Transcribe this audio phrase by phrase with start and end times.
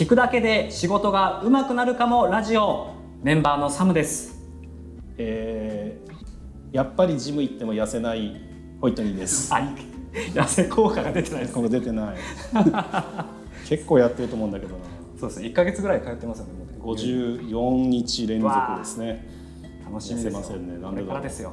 [0.00, 2.94] 聞くだけで仕事が上手くなるかもラジオ。
[3.22, 4.34] メンバーのサムです。
[5.18, 6.10] えー
[6.72, 8.40] やっぱりジム行っても痩せない
[8.80, 9.52] ホイットニーです。
[9.52, 11.52] 痩せ効果が出てないです。
[11.52, 12.16] ここ出てない。
[13.68, 14.78] 結構やってると思うんだけどな。
[15.18, 15.48] そうですね。
[15.48, 16.52] 1か月ぐらい通ってますよね。
[16.54, 16.64] も
[16.94, 19.28] うね54日連続ですね。
[19.84, 20.78] 楽しみですませんね。
[20.78, 21.52] なんですよ。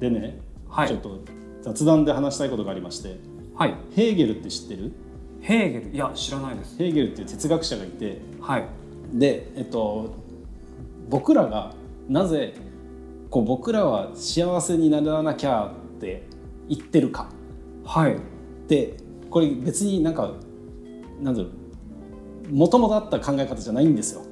[0.00, 0.88] でね、はい。
[0.88, 1.20] ちょっと
[1.60, 3.20] 雑談で話したいことがありまして、
[3.54, 3.76] はい。
[3.94, 4.92] ヘーゲルって知ってる？
[5.42, 6.78] ヘーゲルいや知らないです。
[6.78, 8.64] ヘーゲルっていう哲学者がいて、はい。
[9.12, 10.14] で、えっと
[11.10, 11.74] 僕らが
[12.08, 12.54] なぜ
[13.28, 16.22] こう僕らは幸せにならなきゃって
[16.68, 17.28] 言ってるか。
[17.84, 18.16] はい。
[18.68, 18.96] で
[19.30, 20.32] これ別になんか
[21.20, 22.54] なんだろう。
[22.54, 24.22] もともとあった考え方じゃないんですよ。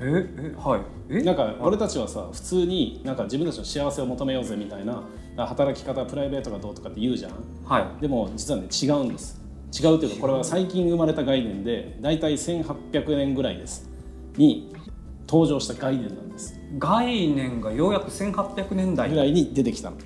[0.00, 0.80] ええはい。
[1.08, 1.22] え？
[1.22, 5.02] なんか俺たちはさ普通になんか自分たちの幸せを求めようぜみたいな
[5.36, 7.32] 働き方プライベートがどうとかって言うじゃん。
[7.64, 8.00] はい。
[8.00, 9.40] でも実はね違うんです
[9.72, 13.88] 違うというかこれは最近生まれた概念で大体1800年ぐらいです。
[14.36, 14.74] に
[15.28, 16.58] 登場した概念なんです。
[16.78, 19.10] 概念がようやく1800年代。
[19.10, 19.96] ぐらいに出てきたの。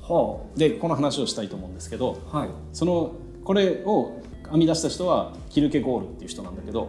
[0.00, 2.48] はでこの話をしたいと思うんですけどあはい。
[2.72, 6.88] そのこれを編み出した人はキルケゴールっていう人なんだけど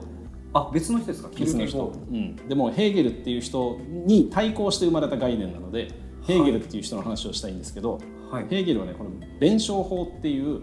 [0.53, 1.30] あ別の人ですか？
[1.30, 5.92] キルケゴール、うん、でもヘーゲルっていう人に対抗して生まれた概念なので、
[6.25, 7.99] ヘーゲルっていう人の話をしたいんですけど、
[8.31, 8.47] はい。
[8.49, 10.61] ヘーゲルはねこの弁証法っていう、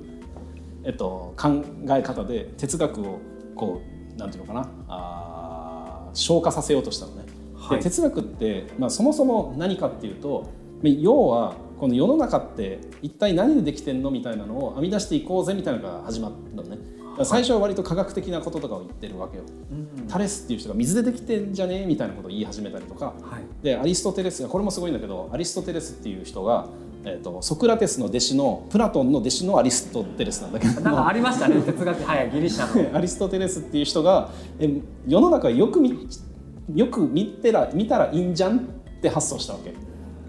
[0.85, 3.19] えっと、考え方で哲学を
[3.55, 3.81] こ
[4.15, 7.25] うなんていうのかなあー消化させようとしたのね。
[7.57, 7.79] はい。
[7.79, 10.51] で哲学って、まあ、そもそも何かっていうと
[10.83, 14.11] まあ要はこの世の中って一体何でできてんの？
[14.11, 16.79] みたいなのを編み出していこうぜみたいなのが始まったのね。
[17.25, 19.45] 最初は割と科学的なこととかを言ってるわけよ。
[19.71, 21.83] うんタレスっていう人が水でできてんじゃね？
[21.83, 23.15] えみたいなことを言い始めたりとか。
[23.23, 23.65] はい。
[23.65, 26.69] でアリストテレスがこれもすごいんだけどアリストテレスっていう人が、
[27.07, 30.81] えー、とソクラテスの弟子のプラトンの弟子のアリストテレスなんだけど。
[30.81, 32.95] なんかありましたね哲学はいギリシャの。
[32.97, 36.09] アリストテレスっていう人がえ世の中よく見
[36.75, 38.61] よく見てら見たらいいんじゃんっ
[39.03, 39.75] て発想したわけ、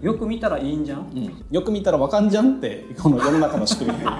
[0.02, 1.44] よく見たらいいんじゃん？
[1.50, 3.98] よく見たらわかんじゃんってこの世の中の仕組み。
[4.04, 4.12] な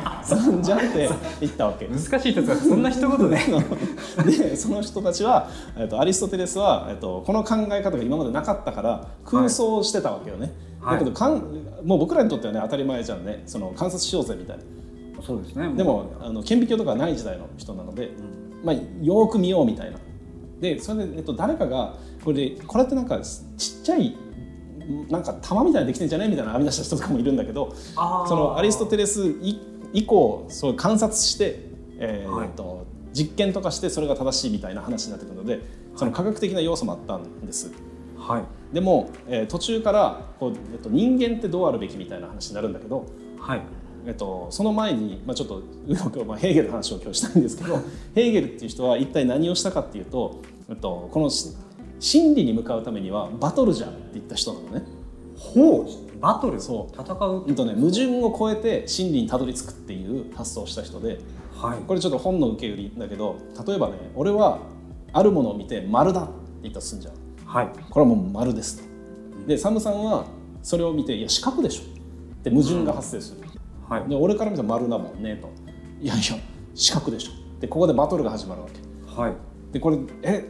[0.47, 1.09] んじゃんって
[1.41, 1.87] 言ったわけ。
[1.87, 3.37] 難しい哲学そんな一言で
[4.39, 10.99] でその人たちは、えっと、アリストテレスは、えっと、この考え方が今までなかったから空想してたわけよね、はい。
[10.99, 11.43] だけどかん
[11.85, 13.43] もう僕らにとってはね当たり前じゃんね。
[13.47, 14.63] その観察しようぜみたいな。
[15.23, 15.73] そうですね。
[15.77, 18.11] でもあの顕微鏡とかない時代の人なので、
[18.65, 19.99] まあ、よーく見ようみたいな。
[20.61, 21.95] でそれで、えっと、誰かが
[22.25, 24.17] これでこれってなんかちっちゃい
[25.11, 27.75] なんか玉みたいにできてんじゃねみたいな編み出した人とかもいるんだけど
[28.27, 29.59] そのアリストテレス以
[29.93, 31.61] 以降そう観察して、
[31.99, 32.47] えーはい。
[32.47, 35.61] えっと実験とかしてそれが正しいみたいな話になってくるので
[35.95, 37.73] その科学的な要素もあったんです。
[38.19, 38.75] はい。
[38.75, 43.07] でも、えー途中からこう、えっと、人間ってどうあるべきみたいな話になるんだけど、
[43.41, 43.63] はい。
[44.07, 47.81] えっと、その前に、まあ、ちょっとうまく、まあ、ヘーゲルの話を今日したいんですけど
[48.15, 51.49] ヘーゲルっていう人は一体何をしたかっていうと、えっと、このし
[51.99, 54.83] 真理に向かうためにはバトルじゃんって言った人なのね。
[55.37, 56.95] ほうバトルそう。
[57.01, 57.45] 戦う？
[57.47, 61.19] うんとね、矛盾を超えて真理にたどり着くっていう発想をした人で
[61.55, 61.79] はい。
[61.87, 63.37] これちょっと本の受け売りだけど
[63.67, 64.59] 例えばね俺は
[65.13, 67.15] あるものを見て丸だって言ったとすんじゃん。
[67.47, 67.69] はい。
[67.91, 69.47] これはもう丸ですと。
[69.47, 70.27] でサムさんは
[70.63, 71.83] それを見ていや四角でしょ。
[71.83, 73.41] って矛盾が発生する、
[73.89, 74.09] はい。
[74.09, 75.51] で俺から見たら丸だもんねと。
[76.01, 76.23] いやいや
[76.75, 77.33] 四角でしょ。
[77.61, 79.21] でここでバトルが始まるわけ。
[79.21, 79.35] はい。
[79.73, 80.45] でこれえ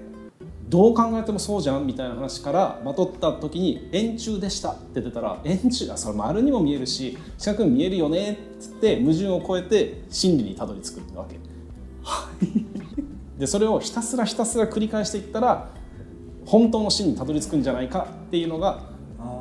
[0.69, 11.39] どう考えてもそうじゃんみたいな話からまとった時に円柱でしたって出たら円柱あそれ丸にも見えるし四角にも見えるよねって言って矛盾を超えて真理にたどり着くわけ。
[13.39, 15.69] でそれをひたすらひたすら繰り返していったら
[16.47, 18.81] 本当の真にたどり着くんじゃないかっていうのが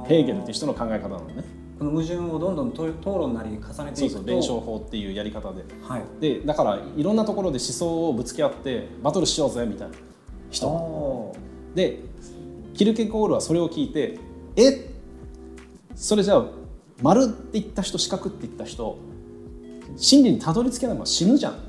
[0.06, 1.44] ヘーゲルっていう人の考え方なのね。
[1.80, 5.66] この矛盾をどんどんと討論なり重ねていくとそう弁証法っていうやり方で。
[5.81, 9.96] はいでだからいろんなところで思想をぶつけ合ってバトルしようぜみたいな
[10.55, 10.67] 人。
[10.67, 11.35] お
[11.75, 11.99] で
[12.73, 14.17] キルケゴールはそれを聞いて
[14.55, 14.89] 「え？
[15.95, 16.45] それじゃあ
[17.01, 18.97] 丸って言った人四角って言った人
[19.97, 21.59] 真理にたどり着けないまま死ぬじゃん。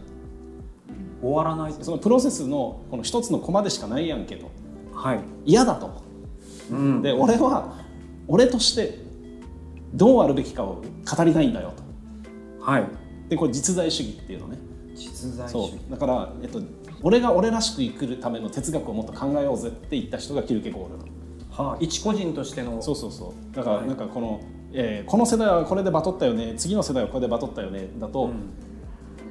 [1.22, 4.50] 終わらないそのプロセスのこの一つのコマでしかないやんけと。
[4.94, 5.20] はい。
[5.44, 6.02] 嫌だと。
[6.70, 7.02] うん。
[7.02, 7.80] で俺は
[8.28, 8.98] 俺として
[9.94, 10.82] どうあるべきかを
[11.16, 11.72] 語りたいんだよ
[12.58, 12.64] と。
[12.64, 12.84] はい。
[13.28, 14.58] でこれ実在主義っていうのね。
[14.94, 15.90] 実在主そ義う。
[15.90, 16.60] だから、えっと、
[17.06, 21.68] 俺が俺らしく生きるための哲学をもっと考えようぜって言った人がキルケゴールなの。
[21.68, 22.82] はあ一個人としての。
[22.82, 23.54] そうそうそう。
[23.54, 23.86] だからはい。
[23.86, 24.40] なんかこの、
[24.72, 28.50] えーこの世代はこれでバトったよね次の世代はこれでバトったよねだと、うん。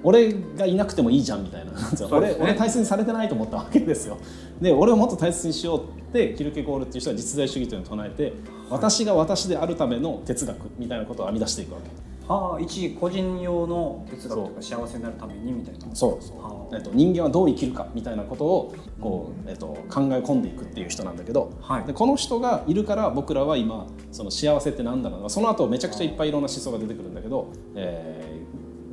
[0.04, 1.74] 俺がいなくてもいいじゃんみたいな。
[1.74, 2.38] ね。
[2.40, 4.20] 俺大切にされてないと思ったわけですよ。
[4.62, 8.32] で俺をもっと大切にしようってキルケゴールっていう人は実在主義というのを唱えて
[8.70, 11.90] 私が私であるための哲学みたいなことを編み出していくわけ
[12.28, 15.96] はあ一個人用の哲学とか幸せになるためにみたいな。
[15.96, 16.24] そう。
[16.24, 21.84] そう、はえっと、人間はどう生きるかみたいなことをこう、えっと、考え込んでいくっていう人なんだけど、はい。
[21.86, 25.30] でこの人がいるから僕らは今その幸せってなんだろうな。
[25.30, 28.36] その後めちゃくちゃいっぱいいろんな思想が出てくるんだけど、えー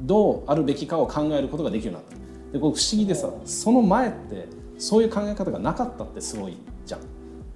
[0.04, 2.52] どうあるべきかを考えることができるようになった。
[2.52, 7.00] でこれ不思議でさその前ってそういう考え方がなかったってすごいじゃん。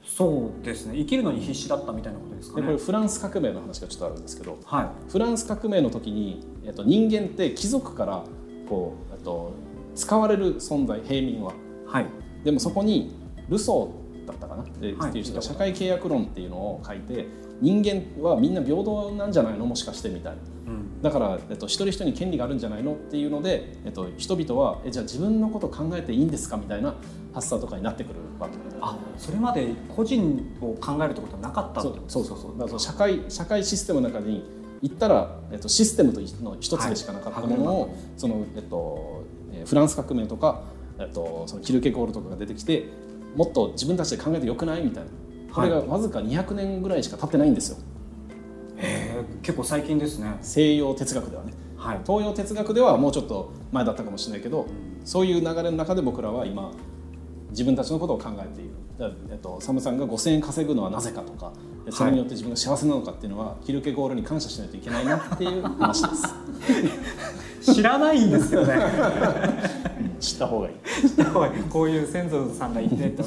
[0.06, 0.96] そうですね。
[0.96, 2.62] 生きるのに必死だったみたいなことですかね。
[2.62, 5.10] でこれフランス革命の話がちょっとあるんですけどはい。
[5.10, 8.24] フランス革命の時に、えっと、人間って貴族から
[8.68, 9.52] こう、えっと、
[9.94, 11.52] 使われる存在平民は。
[11.86, 12.06] はい。
[12.44, 13.14] でもそこに
[13.48, 14.62] ルソーだったかな。
[14.62, 17.26] っていう人が社会契約論っていうのを書いて
[17.60, 19.66] 人間はみんな平等なんじゃないの？
[19.66, 20.38] もしかしてみたいな。
[20.66, 21.02] うん。
[21.02, 22.92] だから、えっと、一人一人に権利があるんじゃないの？
[22.92, 26.56] っていうので、えっと、人々はえじゃあ自分のこと考えていいんですか？
[26.56, 26.94] みたいな
[27.32, 28.56] 発想とかになってくるわけ。
[28.80, 34.44] あそれまで個人を考えるってことはなかったそうそうそうだから社会社会システムの中に
[34.82, 37.90] 行ったら、えっと、システムとの一つでしかなかったものを、はい。
[38.18, 40.62] そのえっとえーフランス革命とか、
[40.98, 42.86] えっと、そのキルケゴールとかが出てきて
[43.34, 44.82] もっと自分たちで考えてよくない？
[44.82, 45.10] みたいな
[45.56, 47.78] これがわずか200年ぐらいしか経ってないんですよ。
[48.76, 50.36] へえ結構最近ですね。
[50.42, 51.52] 西洋哲学ではね。
[51.78, 52.00] はい。
[52.06, 54.66] 東洋哲学ではもうちょっと前だったかもしれないけど、ん
[55.04, 56.72] そういう流れの中で僕らは今
[57.50, 61.52] 自分たちのことを考えているえっと、サムさんが5,000円稼ぐのはなぜかとか
[61.84, 66.08] でそれによって自分が幸せなのかっていうのは、キルケゴールに感謝しないといけないなっていう話で
[67.62, 67.74] す。
[67.74, 68.76] 知らないんですよね。
[70.18, 70.74] 知った方がいい。
[71.68, 73.22] こういう先祖さんがいてって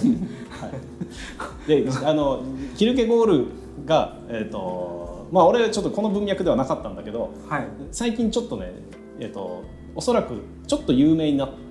[1.83, 2.43] であの
[2.75, 3.45] キルケゴール
[3.85, 7.67] がえっ、とまあ俺ちょっとこの文脈ではなかったんだけどはい。
[7.91, 8.71] 最近ちょっとね
[9.19, 9.63] えっ、と
[9.95, 11.68] おそらくちょっと有名になって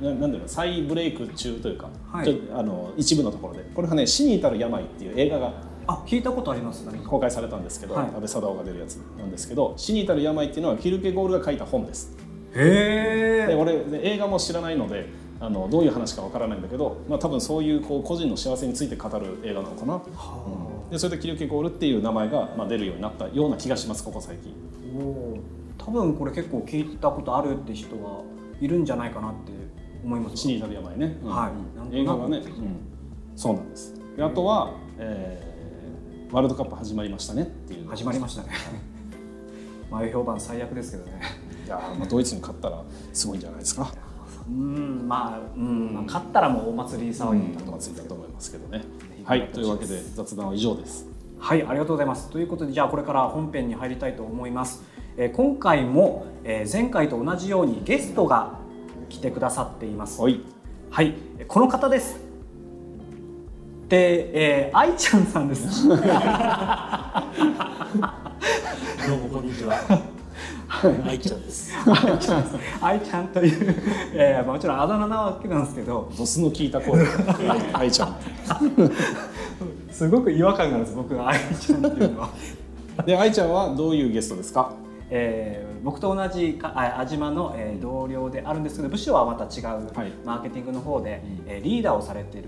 [0.00, 2.24] ななんていうの再ブレイク中というか、はい。
[2.24, 3.64] ちょあの一部のところで。
[3.74, 5.52] これはね「死に至る病」っていう映画が
[5.86, 8.06] あ聞いたことあります公開されたんですけど、はい。
[8.06, 12.16] 安倍貞夫が出るやつなんですけど「死に至る病」っていうのはキルケゴールが書いた本です。
[12.54, 15.06] でへえ俺で映画も知らないので
[15.40, 19.98] あのどういう話かわからないんだけど、まあ、多分そういうこう個人の幸せについて語る映画なのかな、う
[20.88, 20.90] ん。
[20.90, 24.54] でそれでキルケゴールっていう名前が、まあ、出るようになったような気がしますここ最近。
[25.78, 28.22] 多分これ結構聞いたことあるって人は
[28.64, 29.52] いるんじゃないかなって
[30.04, 30.36] 思います。
[30.36, 31.30] 死に至る病ね、うん。
[31.30, 31.88] はい。
[31.88, 31.94] うん。
[31.94, 32.76] 映画がね、うん。
[33.36, 33.94] そうなんです。
[34.16, 35.52] であとは、えー
[36.32, 37.88] ワールドカップ始まりましたねっていう。
[37.88, 38.48] 始まりましたね。
[39.90, 41.20] 前評判最悪ですけどね。
[41.66, 42.82] いやーまあドイツに勝ったら
[43.12, 43.92] すごいんじゃないですか。
[44.48, 48.82] うんまあ、うんまあ、勝ったらもうお祭り騒ぎだと思いますけどね。
[49.18, 49.24] うん。
[49.26, 49.46] はい。
[49.48, 51.06] というわけで雑談は以上です。
[51.38, 52.30] はい、ありがとうございます。
[52.30, 54.82] ということで、じゃあこれから本編に入りたいと思います。
[55.16, 58.58] えー今回も、えー前回と同じようにゲストが
[59.08, 60.20] 来てくださっています。
[60.20, 60.40] はい
[60.90, 62.16] はい、えーこの方です。
[63.88, 65.86] で、えー、愛ちゃんさんです。
[65.86, 66.04] どうも
[69.28, 69.76] こんにちは。
[71.06, 71.74] 愛ちゃんです。
[72.80, 73.74] 愛ちゃんという、
[74.14, 77.04] えー、もちろんあだ名なわけなんですけど、ドスの効いた声
[77.74, 78.16] 愛ちゃん
[79.90, 80.96] すごく違和感があるんです。
[80.96, 82.30] 僕が愛ちゃんっていうのは。
[83.04, 84.72] で愛ちゃんはどういうゲストですか？
[85.14, 90.12] えー僕と同じかあ安島の、えー同僚であるんですけど部署はまた違う、はい。
[90.24, 92.44] マーケティングの方で、えーリーダーをされてる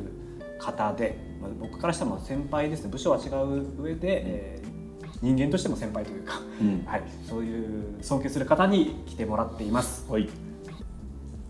[0.58, 2.90] 方で、まあ、僕からしても先輩ですね。
[2.90, 4.74] 部署は違う上で、えー
[5.22, 6.84] 人間としても先輩というか、うん。
[6.86, 10.10] はい、そういう尊敬する方に来てもらっています。
[10.10, 10.28] はい。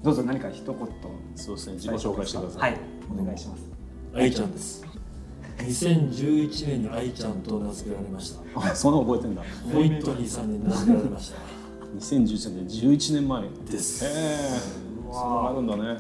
[0.03, 0.77] どうぞ何か一言。
[1.35, 1.73] そうですね。
[1.75, 2.61] 自己紹介してください。
[2.61, 2.81] はい。
[3.21, 3.71] お願いします。
[4.15, 4.94] 愛ちゃんです。
[5.59, 8.43] 2011年に愛ちゃんと名付けられました。
[8.71, 9.43] あそんな覚えてんだ。
[9.73, 11.37] ホイットニーさんに名付けられました。
[11.99, 14.05] 2011年で11年前へです。
[14.05, 14.59] え
[15.11, 15.83] そんなのあるんだね。
[15.83, 15.99] はい。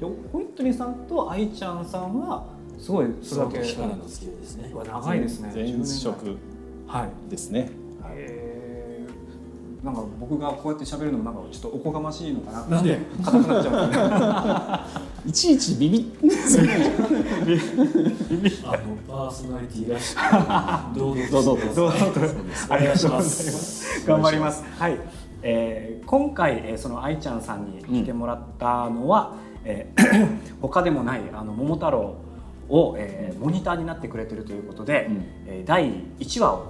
[0.00, 2.46] でホイットニーさんと愛ちゃんさんは
[2.78, 4.72] すごいそれだけ時からの付き合いですね。
[4.86, 5.52] 長いですね。
[5.54, 7.30] 前10年職前はい。
[7.30, 7.70] ですね
[8.14, 8.46] え。
[8.48, 8.51] ー
[9.82, 12.66] なんか僕がこうやって喋るのもなんかちょっとおこがましいのかな。
[12.66, 12.98] なんで？
[13.24, 14.86] 硬くなっちゃ
[15.24, 15.28] う。
[15.28, 16.02] いちいちビビっ。
[16.04, 16.28] て
[18.64, 24.06] あのパーソナリティが 堂々とどうぞどうぞそうですありがとうございまます。
[24.06, 24.64] 頑張ります。
[24.78, 24.98] はい、
[25.42, 29.34] えー今回、えーその愛ちゃんさんに来てもらったのは、
[29.64, 32.14] えー 他でもないあの桃太郎
[32.68, 35.24] を、えーモニターになってくれてるということで、うん。
[35.48, 36.66] えー第1話を、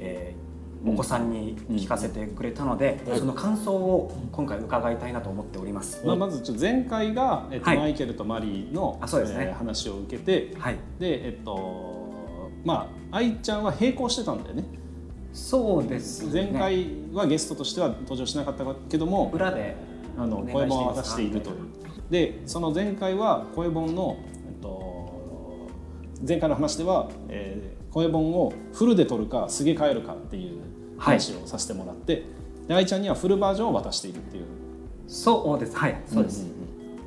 [0.00, 0.45] えー
[0.86, 3.18] お子さんに聞かせてくれたので、うん。
[3.18, 6.06] その感想を今回伺いたいなと思っております。
[6.06, 7.78] まあ、まず前回が、えっとはい。
[7.78, 9.46] マイケルとマリーの、あそうですね。
[9.48, 14.64] えー話を受けてはい、でえっとまあ愛ちゃんは並行してたんだよね。
[15.32, 16.50] そうです、ね。
[16.50, 19.76] 前回はゲストとしては登場しなかったけども裏で
[20.16, 21.50] あの声本を渡していると。
[21.50, 21.56] いう
[22.10, 24.16] でその前回は声本の、
[24.46, 25.68] えっと、
[26.26, 30.60] 前回の話では、えー声本をフルで撮るかすげ替えるかっていう
[30.98, 32.24] 話をさせてもらって、
[32.68, 34.44] で愛ちゃんにはフルバージョンを渡しているっていう。
[35.06, 35.76] そうです。
[35.76, 36.02] はい。
[36.06, 36.52] そうです、んんう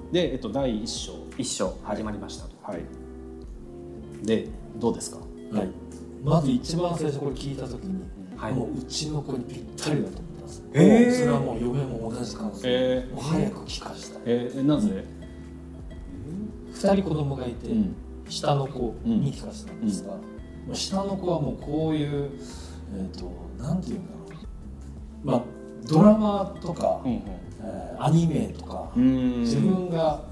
[0.10, 0.12] ん。
[0.12, 1.14] で、えっと、第一章。
[1.38, 1.78] 一章。
[1.84, 2.46] 始まりました。
[2.46, 2.82] と、はい。
[4.26, 5.18] でどうですか？
[5.18, 5.70] はい、
[6.24, 8.04] まず一番最初これ聞いた時に、
[8.38, 8.54] はい。
[8.54, 11.20] もううちの子にぴったりだと思ったんですえー。
[11.20, 14.22] それはもう嫁も同じ感想、えもう早く聞かしたい。
[14.26, 15.04] えー、なぜ、
[16.74, 17.96] 2人子供がいて、うん。
[18.30, 20.20] 下の子に聞かせたんですが、も
[20.72, 22.30] う下の子はもうこういう
[22.96, 24.20] えっ、となんていうんだろ
[25.24, 25.28] う。
[25.28, 25.42] まあ
[25.88, 27.40] ドラマとか、うんえー
[28.02, 29.42] アニメとか、うん。
[29.42, 30.24] 自分が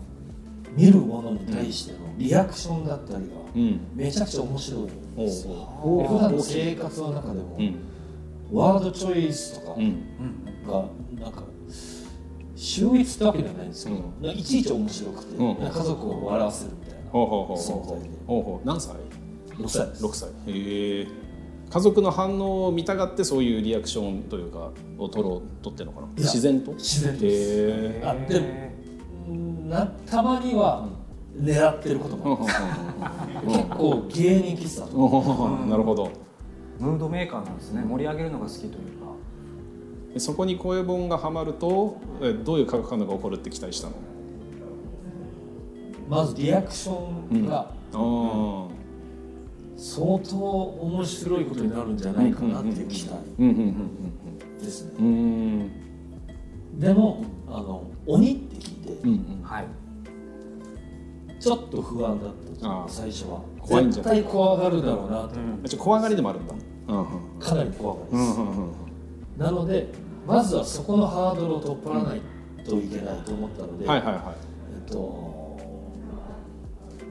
[0.73, 3.81] 見るものに対してのリアクションだったりがうん。
[3.93, 5.53] めちゃくちゃ面白いんですよ。
[5.83, 7.75] 普段の生活の中でも、うん。
[8.53, 9.83] ワードチョイスとかうん。
[9.83, 10.85] うんが
[11.21, 11.43] なんか
[12.55, 15.55] 秀逸ってわけじゃないんですけど、ういちいち面白くて、うん。
[15.57, 18.09] 家族を笑わせるみたいな存在で。
[18.63, 18.95] 何歳
[19.57, 20.05] ？6歳です。
[20.05, 20.29] 6歳。
[20.29, 21.07] へえ
[21.69, 26.07] 家族の反応を見たがってそういうリアクションというかを取ろう取ってるのかな？
[26.07, 26.71] や自然と？
[26.73, 28.47] 自然ですあでも
[29.27, 30.87] うんなたまには
[31.37, 32.37] 狙ってることも
[33.45, 35.65] 結構芸人喫茶とか。
[35.65, 36.09] なるほど。
[36.79, 37.83] ムードメーカーなんですね。
[37.83, 38.77] 盛り上げるのが好きというか。
[40.13, 43.93] でそこに声本がはまるとえどういう化学反応が起こるって期待したの？
[46.09, 48.67] まずリアクションがああ
[49.77, 55.15] 相当面白いことになるんじゃないかなっていう期待うんうんですねうんうんう
[56.75, 59.65] んでもあの鬼って聞いてうんうんはい
[61.39, 62.33] ちょっと不安だっ
[62.87, 66.55] た最初は怖いんじゃない絶対怖がるだろうなと、あちょ怖がりでもあるんだ
[66.87, 68.73] うんうんかなり怖がりです、うんうんうん
[69.37, 69.87] なので
[70.25, 72.21] まずはそこのハードルを取っ払わない
[72.65, 74.35] といけないと思ったので、はいはいは
[74.73, 75.59] えっと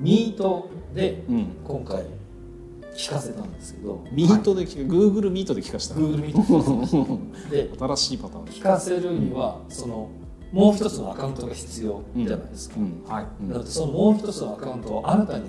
[0.00, 2.04] ミートでいうん今回
[2.96, 10.10] 聞かせたんですけど、ミートで聞く Google ミートで聞かした Google ミートで新しいパターン聞かせるにはその
[10.52, 13.04] もう一つのアカウントが必要じゃないですか、うん。
[13.06, 13.26] はい。
[13.46, 15.44] なのでそのもう一つのアカウントを新たに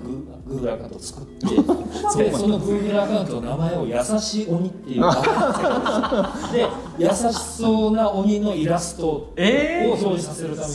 [0.46, 1.46] Google アカウントを作って
[2.24, 5.00] でその Google アカウントの名前を優しい鬼っていう。
[5.00, 10.72] 名前で優しそうな鬼のイラストをえー表示させるために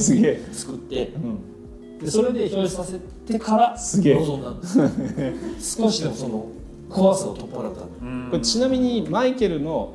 [0.54, 2.00] 作ってうん。
[2.00, 3.00] でそれで表示させ
[3.32, 4.16] てからすげえ。
[4.16, 4.80] 臨んだんです。
[5.80, 6.46] 少しでもその
[6.94, 7.88] 怖さを取っ払うたこ
[8.34, 9.94] れちなみにマイケルの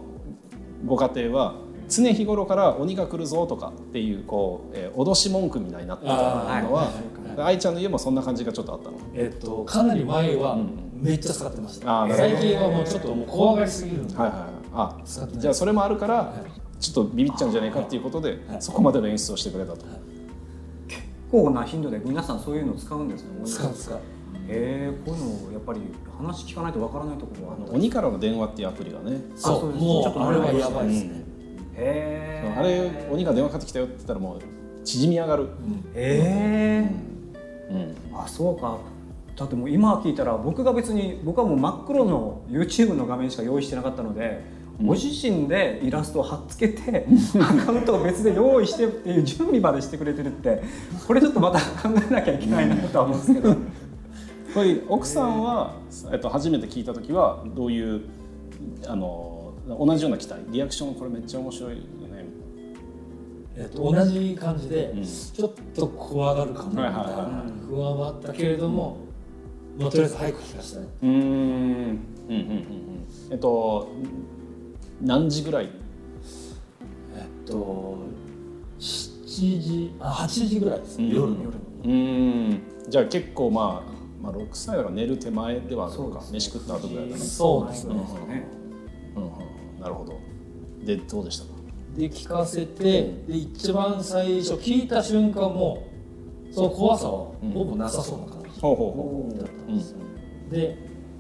[0.85, 1.55] ご家庭は
[1.89, 6.91] 常日頃から鬼が来るぞとかっていうこう、えー脅し文句みたいになってたのは
[7.39, 8.99] あ愛ちゃんの家もそんな感じがちょっとあったの。
[9.15, 10.71] えっとかなり前はうん。
[11.01, 12.39] めっちゃ使ってました、あーなるほど。
[12.41, 14.51] 最近はもうちょっともう怖がりすぎるんで、はいはいはい。
[14.75, 14.97] あ
[15.39, 16.81] じゃあそれもあるからはい。
[16.83, 18.61] ちょっとビビっちゃうんじゃないかっていうことではい。
[18.61, 19.87] そこまでの演出をしてくれたと。
[20.89, 23.29] 結構な頻度で皆さんそういうの使うんですね。
[23.45, 23.99] 使う使う
[24.49, 25.81] へえこういうのやっぱり
[26.17, 29.21] 話聞かないとわからないところがある鬼からの電話っていうアプリがね。
[29.37, 29.61] そう。
[29.61, 31.25] そうですもちょっとうあれはやばいですね、
[31.75, 35.49] へえあれ鬼が電話かかってきたよって言ったらもう縮み上がる、
[35.95, 36.89] へ
[37.71, 38.79] えうん、あそうか。
[39.37, 44.43] だってもう今聞いたら僕が別に僕はもう真っ黒の YouTube の画面しか用意してなかったので、
[44.83, 47.07] ご自身でイラストを貼っつけて
[47.41, 50.63] アカウントを別で用意してっていう準備までしてくれてるって
[51.07, 53.57] これちょっとまた考えなきゃいけないなとは思うんですけど
[54.59, 55.77] これ奥さんは、
[56.13, 58.03] えっと、初めて聞いた時はどういう
[58.89, 62.27] あの同じような期待リアクションこれめっちゃ面白いよね。
[63.57, 65.03] えっと、同じ感じで、うん。
[65.05, 68.99] ちょっと怖がるかもみたいな不安はあったけれども、
[69.79, 70.85] まあ、とりあえず早く聞かせたい。
[71.03, 73.93] うんうんうんうんうんえっと
[75.01, 75.71] 何時ぐらい？
[77.17, 77.99] えっと
[78.81, 81.15] 7時あ8時ぐらいですね、うん。
[81.15, 81.37] 夜の
[81.85, 82.63] うん。
[82.89, 83.98] じゃあ結構まあ
[84.33, 86.27] まあ6歳だから寝る手前ではあるのか、ね。
[86.33, 87.21] 飯食った後ぐらいだね。
[87.23, 87.95] そうですね。
[87.95, 88.47] そうですね
[89.17, 89.23] うん。
[89.23, 89.81] うんうん。
[89.81, 90.19] なるほど。
[90.85, 91.51] でどうでしたか？
[91.97, 92.83] で聞かせて
[93.27, 95.89] で一番最初聞いた瞬間も
[96.53, 97.13] その怖さは
[97.53, 99.77] ほぼなさそうな感じほうほうほだったん。
[99.77, 99.99] ですよ、
[100.51, 100.79] で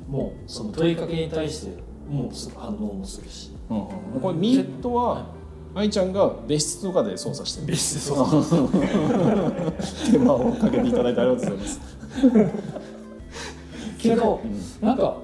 [0.09, 3.51] もうその問いかけに対してもうすぐ反応もするし。
[3.71, 3.81] う、うん。
[4.15, 5.27] うん、これミートは
[5.75, 7.67] 愛ちゃんが別室とかで操作してる。
[7.67, 8.69] 別室で操作
[10.11, 11.81] 手間をかけていただいてありがとうございます
[13.99, 14.41] けど、
[14.81, 15.19] なんか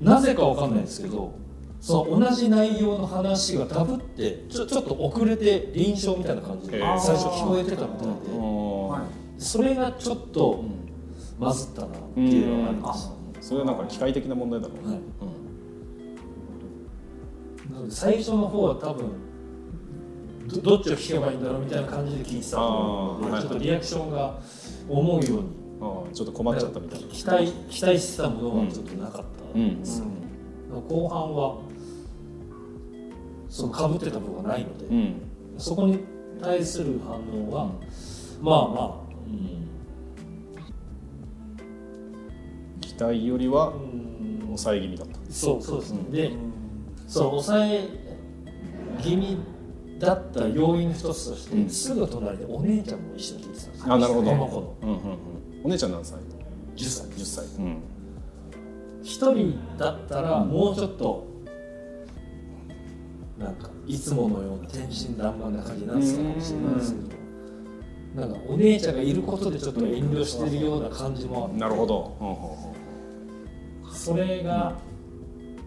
[0.00, 1.34] なぜかわかんないですけど
[1.80, 9.06] その同じ内容の話がダブってちょちょっと遅れて臨床みたいな感じで最初聞こえてたみたいで、は
[9.38, 9.42] い。
[9.42, 10.64] それがちょっと
[11.38, 15.02] まずったなっていうのがあります、それはなんか機械的な問題だろうね、はい。
[17.72, 19.12] なので最初の方は多分
[20.48, 24.40] どどっちを聞けばいいんだろうみたいな感じで聞いてたと思うのでちょっとリアクションが
[24.88, 25.46] 思うようにうん
[25.82, 27.06] ああちょっと困っちゃったみたいな。
[27.08, 29.82] 期待期待してたものはちょっとなかった、うん。
[30.88, 31.58] 後半は
[33.48, 35.14] その被ってた部分がないので、うん。
[35.58, 36.00] そこに
[36.40, 37.72] 対する反応は、
[38.40, 39.10] まあまあ、
[42.80, 44.40] 期待よりはうん。
[44.46, 45.18] 抑え気味だった。
[45.30, 46.10] そうそうですね、うん。
[46.12, 46.30] で
[47.06, 47.88] その抑え
[49.00, 49.38] 気味
[49.98, 51.70] だった要因の一つとして、うん。
[51.70, 53.94] すぐ隣でお姉ちゃんも一緒に聞いてたんですよ。
[53.94, 54.30] あなるほど。
[54.30, 54.76] この子の。
[54.82, 56.18] うんうんうんお姉ちゃん何歳
[56.76, 57.44] ？10歳10歳。
[57.58, 57.82] うん。
[59.02, 61.26] 一人だったらもうちょっと
[63.38, 67.00] なんかいつものような天真爛漫な感じになってたかもしれないですけ
[68.14, 72.16] どなんかお姉ちゃんがいることでちょっと遠慮してるような感じもあるなるほど。
[72.20, 72.80] うんうんうん
[73.92, 74.72] それが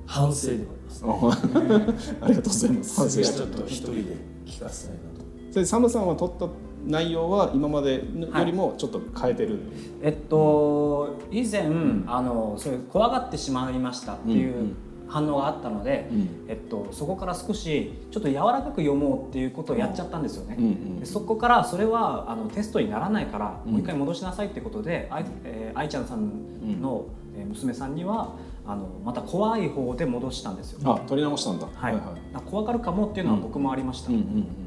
[0.08, 0.58] 反省で
[1.04, 2.96] もあります、 ありがとうございます。
[2.96, 4.02] 反省次はしてちょっと一人で
[4.46, 5.26] 聞かせたいなと。
[5.52, 6.48] それサムさんは取った
[6.86, 9.60] 内容は今までのよりもちょっと変えてる、
[10.02, 11.64] えっと以前、
[12.08, 14.76] あのそれ怖がってしまいましたっていううん
[15.14, 16.46] 反応があったので、うん。
[16.48, 20.56] えっと、そこから少しちょっと柔らかく読もうっていうことをやっちゃったんですよね。
[20.58, 23.74] うんうんでそこからそれはあのテストにならないから、うん。
[23.74, 27.06] もう一回戻しなさいってことであい,、えー、愛ちゃんさんの、
[27.38, 28.36] えー娘さんには
[28.66, 30.80] あのまた怖い方で戻したんですよ。
[30.84, 31.68] あ取り直したんだ。
[31.72, 31.96] はい。
[32.34, 34.10] あ怖がるかもっていうのは僕もありました。
[34.10, 34.63] うんうんうん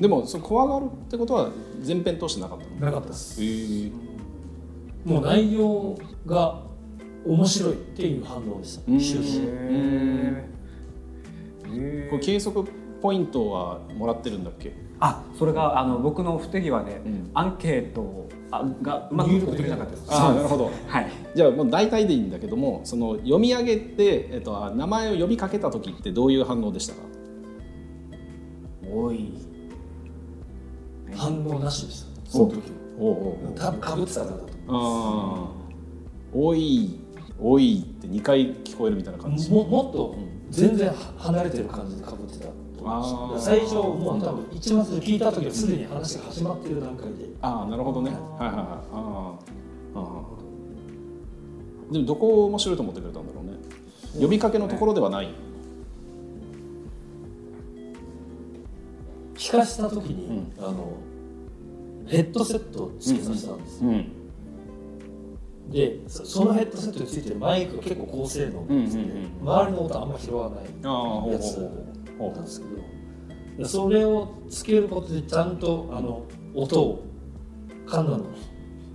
[0.00, 1.50] でもその怖がるってことは
[1.84, 2.86] 前編通してなかったの？
[2.86, 3.40] なかったです。
[5.04, 6.62] もう内容が
[7.26, 8.82] 面白いっていう反応でした。
[8.90, 8.98] うん。
[8.98, 9.40] 終始。
[12.10, 12.64] これ計測
[13.02, 14.72] ポイントはもらってるんだっけ？
[15.00, 17.30] あそれがあの僕の不手際で、うん。
[17.34, 18.28] アンケート
[18.82, 20.04] がうまくできなかったです。
[20.10, 20.70] ああなるほど。
[20.86, 21.10] はい。
[21.34, 27.00] じゃあもう大体でいいんだけどもその読み上げて、えっと、あ名前を呼びかけた時ってどういう反応でしたか？
[28.90, 29.32] おい。
[31.18, 32.30] 反応なしでした。
[32.30, 32.62] その時。
[32.98, 35.50] 多分かぶってたからだとああ
[36.34, 36.98] おい
[37.40, 39.50] おいって2回聞こえるみたいな感じ。
[39.50, 40.16] ももっと
[40.50, 42.48] 全然離れてる感じでかぶってた。
[43.38, 47.28] 最初もう多分一番最初聞いた時はすでに話が始まってる段階で。
[47.40, 48.10] ああなるほどね。
[48.10, 48.20] はい。
[48.20, 49.34] はいはいあ
[49.94, 50.38] あああ
[51.92, 53.52] でもどこを面白いと思ってくれたんだろうね。
[54.20, 55.28] 呼びかけのところではない、
[59.34, 60.92] 聞かした時に、あの
[62.08, 64.12] ヘッドセットをつけさせたんですよ、うん。
[65.70, 69.08] でそそのヘッドセットについてるマイクが結構高性能なんですけど、
[69.42, 72.72] 周りの音あんま拾わないやつなんですけど。
[73.58, 77.04] でそれをつけることでちゃんとあの音を
[77.86, 78.24] カンナの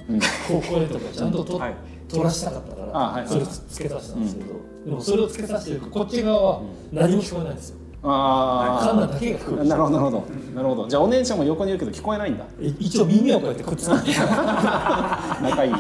[0.09, 0.19] うん。
[0.19, 1.75] 声とかちゃんとと、はい。
[2.09, 4.53] 取らしたかったから、それをつけさせたんですけど、
[4.85, 9.61] でもそれをつけさせてるとこっち側は何も聞こえないんですよ、あカンナだけが聞こえる。
[9.61, 10.23] あなるほどなるほど。
[10.55, 10.87] なるほど。
[10.89, 12.45] じゃあお姉ちゃんも横にいるけど聞こえないんだ。
[12.61, 15.73] え一応耳をこうやってくっつけて 仲いい。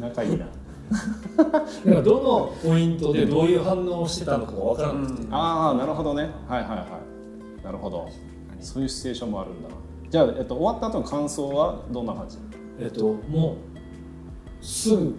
[0.00, 0.46] 仲いいな。
[0.46, 6.30] だからどのポイントでどういう反応をしてたのかが分からなくて、ああなるほどね。
[6.48, 6.84] はいはいは
[7.60, 7.64] い。
[7.64, 8.08] なるほど。
[8.60, 9.68] そういうシチュエーションもあるんだ
[10.08, 12.38] じゃあ、えっと、終わった後の感想はどんな感じ？
[12.80, 13.56] えっとも
[14.60, 15.16] うすぐ、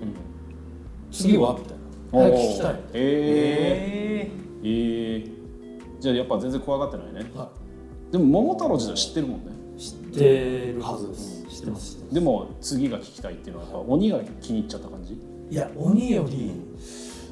[1.11, 1.57] 次は？
[1.59, 1.83] みたいな。
[2.11, 5.29] 早く聞きたい、ええー、えー、
[5.99, 7.29] じゃあやっぱ全然怖がってないね。
[7.35, 7.51] は
[8.11, 9.51] でも桃太郎自体知ってるもんね。
[9.77, 11.45] い知ってるはずです。
[11.47, 11.95] 知ってます。
[11.95, 15.13] 知ってますでも次が聞きたいっていうのはやっぱ鬼が気に入っちゃった感じ？
[15.49, 16.51] いや鬼より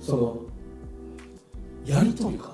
[0.01, 0.37] その
[1.85, 2.49] やり取りか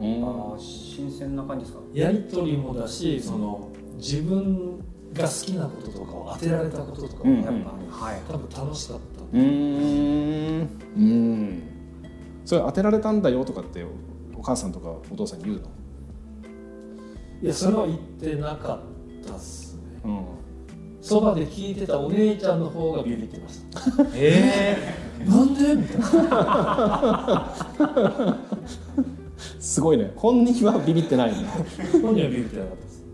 [0.00, 0.06] な。
[0.06, 0.24] うん。
[0.24, 1.82] あー新鮮な感じですか？
[1.92, 4.78] やり取りもだしその自分
[5.12, 7.56] が好きなこととかを当てられたこととかもやっぱ、うん
[7.90, 8.20] はい。
[8.30, 9.22] 多分楽しかった。
[9.22, 10.68] うーん。
[10.96, 11.62] うん。
[12.44, 13.84] それ当てられたんだよとかって
[14.42, 15.62] お母さんとかお父さんに言うの？
[17.40, 19.82] いやそれは言ってなかったっすね。
[20.04, 20.24] うん。
[21.00, 23.80] そばで聞いてたお姉ちゃんの方がビビってました。
[24.16, 24.76] え
[25.24, 25.76] なんで？
[25.76, 27.54] みたいな
[29.60, 30.12] すごいね。
[30.16, 31.48] 本人はビビってないんだ
[32.02, 33.04] 本人はビビってなかったです。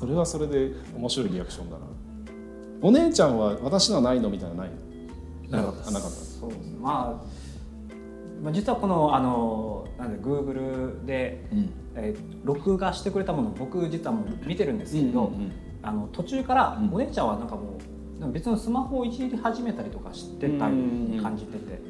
[0.00, 1.86] それはそれで面白いリアクションだな。
[2.82, 4.70] お姉ちゃんは私のはないのみたいなのない
[5.50, 5.62] の？
[5.62, 5.88] なかったです。
[5.88, 6.76] あなかっそうですね。
[6.78, 7.35] まあ。
[8.42, 11.70] まあ、実はこのあのなんで Google で、たうん。
[11.96, 15.52] えー録画してくれたものを僕実はもう見てるんですけど、うんうんうん。
[15.82, 16.94] あの途中からうん。
[16.94, 17.78] お姉ちゃんはなんかも
[18.18, 21.80] うなんか別のスマホをいじり始めたりとかしてたように感じてて、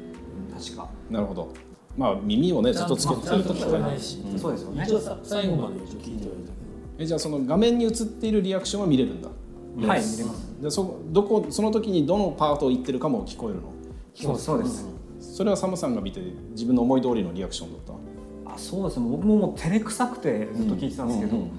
[0.53, 1.53] 確か、なるほど。
[1.95, 4.39] まあ耳をねずっとつけてちゃんと聞こえないし、うん。
[4.39, 4.83] そうですよね。
[4.83, 6.53] 一応さ最後まで一応聞いてはいたけど。
[6.99, 9.29] えじゃあその画面に映っているリアクションは見れるんだ。
[9.29, 9.37] はい
[9.77, 10.61] 見れます。
[10.61, 13.73] でそどこその時にどのパートを言ってるかも聞こえるの？
[14.15, 14.87] そうそうです、
[15.19, 17.81] それはサムさんが見て自分の思い通りのリアクションだっ
[18.45, 18.53] た？
[18.53, 19.07] あそうですね。
[19.09, 21.51] 僕ももう照れくさくてずっと聞いてたんですけど、うんうん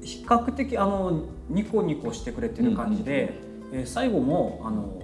[0.00, 3.34] 比較的あのニコニコしてくれてる感じで、
[3.72, 5.02] えー最後もあの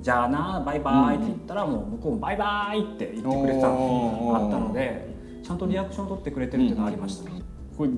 [0.00, 7.28] じゃあなバイバイって言ったらもう向こうもバイバイって言ってくれてたのがあったのでちゃんとリアクションを取ってくれてるっていうのがありました。
[7.28, 7.42] ね、
[7.76, 7.90] これ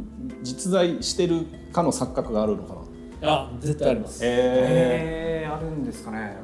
[0.43, 2.75] 実在してるかの錯覚があるのか
[3.21, 3.29] な？
[3.31, 6.37] あ絶対あります、ええー、あるんですかね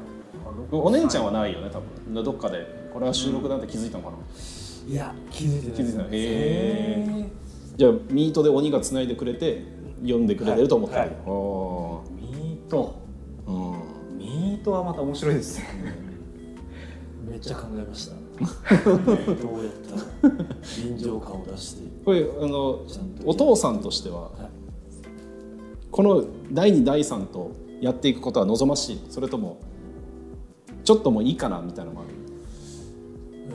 [0.71, 1.79] お姉ちゃんはないよね多
[2.13, 2.23] 分。
[2.23, 2.89] どっかで。
[2.93, 4.17] これは収録だって気づいたのかな、
[4.87, 6.07] いや気づいてない気づいてない。
[6.07, 7.29] へええ
[7.77, 9.63] じゃあミートで鬼がつないでくれて
[10.01, 11.09] 読んでくれてると思ってる、はい。
[11.25, 12.95] おミート。
[13.47, 14.17] ーうん。
[14.17, 15.65] ミートはまた面白いですね。
[17.29, 18.15] めっちゃ考えました。
[18.83, 19.73] どうやっ
[20.21, 20.33] たら
[20.83, 21.83] 臨場感を出して。
[22.03, 22.79] これあの
[23.25, 24.31] お父さんとしてははい。
[25.91, 29.01] この第2第3とやっていくことは望ましい。
[29.09, 29.61] それとも
[30.89, 32.09] ちょっともういいかなみたいなのもある。
[33.51, 33.53] え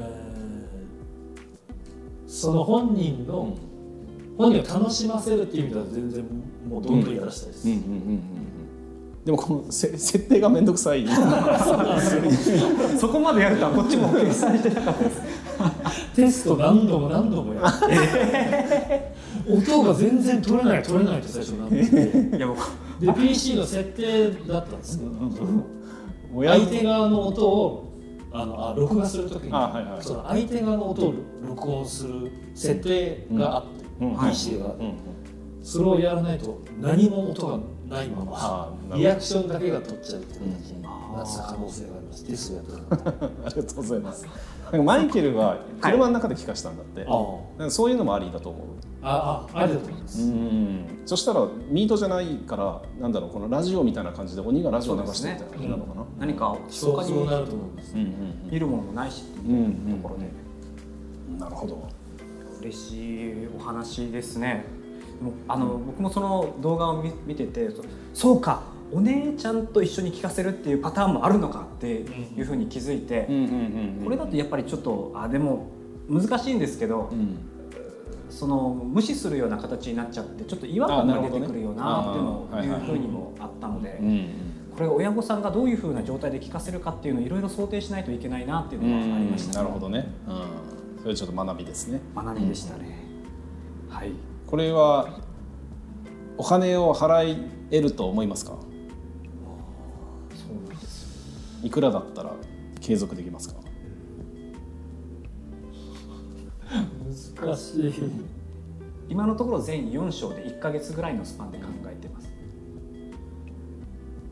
[2.29, 3.57] ーその本人の、
[4.39, 6.25] 本人を楽しませるっていう意味では全然
[6.69, 9.25] もうどんどんやらしたいです、うんうんうんうんうん。
[9.25, 11.05] でもこのせ設定がめんどくさい。
[13.01, 15.23] そこまでやるとはこっちも計算してなかったです。
[16.15, 19.13] テスト何度も何度もやって。
[19.49, 22.37] 音が全然取れない取れないって最初なって。
[22.37, 22.57] いやもう
[23.05, 25.84] で PC の設定だったんですけど親
[26.35, 27.91] 相手側の音を
[28.33, 30.03] あのあ録画するときにあはいはい。
[30.03, 31.15] その相手側の音を
[31.47, 34.95] 録音する設定があって、うん PC があって、うん
[35.63, 40.41] それをやらないと何も音がないままリアクションだけが取っちゃうって形
[40.73, 40.93] になっ
[41.25, 42.25] た可能性があります。
[42.27, 43.15] テストやったら
[43.47, 44.27] ありがとうございます
[44.65, 48.67] なんかマイケルは車の中で聞かしたんだって、なんかそういうのもありだと思う。
[49.07, 51.03] ああありがとうございます、うん。
[51.05, 56.07] そしたらミートじゃないからなんだろうこのラジオみたいな感じで鬼がラジオ流してるみたいな感じなのかな。
[56.19, 60.31] 何かそうそうなると思います、うんうん見るものもないしってうんいうところで。
[61.31, 61.89] うんなるほど。
[62.61, 64.65] 嬉しいお話ですね。
[65.19, 67.83] でもあの僕もその動画を見見ててそ
[68.15, 68.63] そうか
[68.95, 75.69] お姉ちゃんと一緒に聞かせるっていうパターンもあるのかっていうふうに気づいて、うんうんうんこれだとやっぱりちょっとあでも
[76.09, 77.37] 難しいんですけど、うん。
[78.31, 84.29] その無視するような形になっちゃってちょっと違和感が出てくるよなっていうふうにもあったので、うん
[84.75, 92.01] これを親御さんがどういうふうな状態で聞かせるかっていうのをいろいろ想定しないといけないなっていうのがありました、なるほどね、うん、それちょっと学びですね。
[92.17, 92.99] 学びでしたね、
[93.89, 94.11] はい。
[94.49, 95.21] これは
[96.37, 97.39] お金を払
[97.71, 98.57] えると思いますか？
[101.65, 102.35] いくらだったら
[102.81, 103.57] 継続できますか？
[107.41, 107.95] 難しい。
[109.09, 112.31] 今のところ全4章で1か月ぐらいのスパンで考えてます。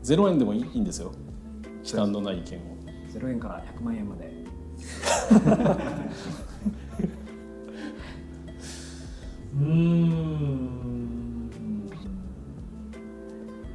[0.03, 1.11] 0円でもいいんですよ。
[1.83, 2.61] 忌憚のない意見を。
[3.13, 4.31] 0円から100万円まで。
[9.55, 11.49] うーん。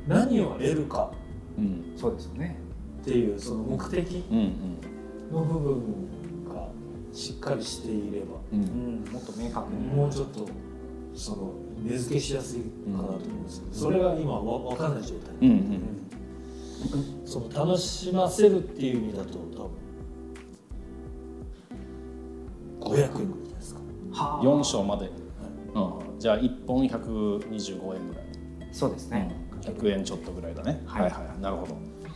[0.07, 1.13] 何を得るか。
[1.57, 1.93] うん。
[1.97, 2.68] そうですよね
[3.09, 4.53] っていうその目的うんうん。
[5.33, 5.75] の部分
[6.55, 6.69] が
[7.13, 9.05] しっかりしていればううん。
[9.05, 10.47] んもっと明確にもうちょっと
[11.15, 17.27] その根付けしやすいかなと思うんですけど、それが今わ分かんない状態、うんうん。
[17.27, 19.71] その楽しませるっていう意味だと多分
[22.81, 23.81] 500円ぐらいじゃないですか。
[24.13, 24.45] はあ。
[24.45, 25.11] 4章まで、
[25.75, 28.25] うん、じゃあ1本125円ぐらい。
[28.71, 31.03] そうですね、100円ちょっとぐらいだね、はい。
[31.05, 31.41] はいはい。
[31.41, 31.75] なるほど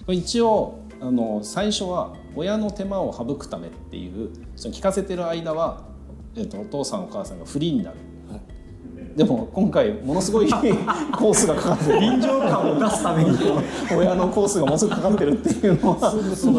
[0.09, 5.83] 一応あの最初は親の手間を省くためっていうその聞かせてる間は、
[6.37, 7.97] えっとお父さんお母さんがフリーになる、
[8.31, 9.17] はい。
[9.17, 12.01] でも今回ものすごい コースがかかってる。
[12.01, 13.31] 臨場感を出すために。
[13.97, 16.11] 親のコースがものすごくかかってるっていうのは。
[16.11, 16.51] すぐそ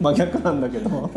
[0.00, 1.10] 真逆なんだけど。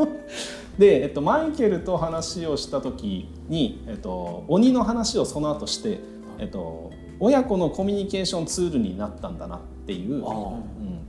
[0.77, 5.99] で、えっと、マイケルと話をした時に、えっと、鬼の話をその後して、
[6.37, 10.23] えっと、親子のコミュニケーションツールになったんだなっていう、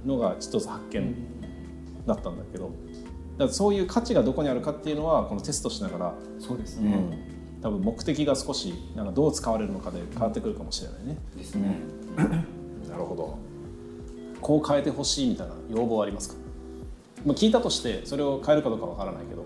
[0.07, 1.15] のが一つ発見
[2.07, 2.75] だったんだけどだか
[3.45, 11.19] らそういう価値がどこにあるかっていうのはこのテストしながら、そうですね、うん、多分目的が少しなんかどう使われるのかで変わってくるかもしれないね。
[11.37, 11.81] ですね、
[12.89, 13.39] なるほど。
[14.41, 16.37] こう変えてほしいみたいな要望はありますか？
[17.27, 19.45] まあ聞いたとしてそれを変えるかどうかわからないけど。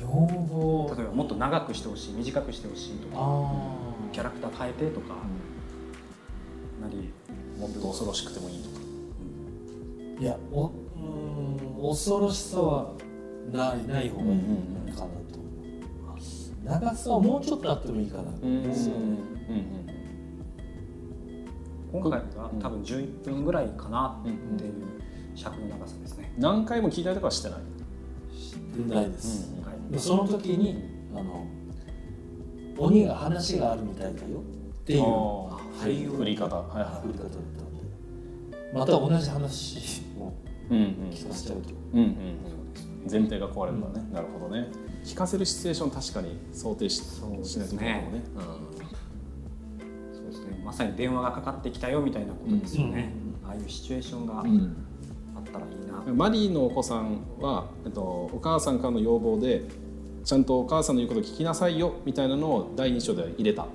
[0.00, 0.94] 要望。
[0.96, 3.14] 例えばもっと長くしてほしい短くしてほしいとか。
[3.18, 3.85] あ
[4.16, 5.08] キャラクター変えてとか、
[6.80, 7.12] なり
[7.60, 8.76] もっと恐ろしくてもいいとか。
[10.18, 12.94] あいやおうーん恐ろしさは
[13.52, 14.40] ないない方がいい
[14.94, 15.44] かなと思
[16.14, 18.94] う長さはもうちょっとあってもいいかなと思うんですよ。
[18.94, 19.18] ね
[21.92, 24.24] 今回は多分11分ぐらいかなっ
[24.58, 24.72] ていう
[25.34, 27.60] 尺の長さですね、何回も聞いたりとかはしてない、
[28.88, 30.82] ないです、うんはいでその時に
[31.14, 31.46] あの
[32.78, 34.40] 鬼が話があるみたいだよ。
[34.82, 35.02] っていう。
[35.02, 36.80] あ振り振り方はい。
[36.80, 40.32] は振り方だったんでまた同じ話を
[40.72, 41.70] いうんうん聞かせちゃうと。
[41.94, 42.06] うんうん
[42.44, 44.66] そうですよ前提が壊れるからね、なるほどね。
[45.04, 47.66] 聞かせるシチュエーション確かに想定しそうですね。
[47.66, 48.22] しないといけないかもね、
[50.12, 50.62] そうですね。
[50.64, 53.12] まさに電話がかかってきたよみたいなことですよね、
[53.44, 54.76] ああいうシチュエーションがあうん
[55.40, 56.16] ったらいいな、うん。
[56.16, 59.62] マリーのお子さんは、えっと、お母さんからの要望で
[60.26, 63.68] ちゃんとお母さんの言うこと聞きなさいよみたいなのを第2章では入れた。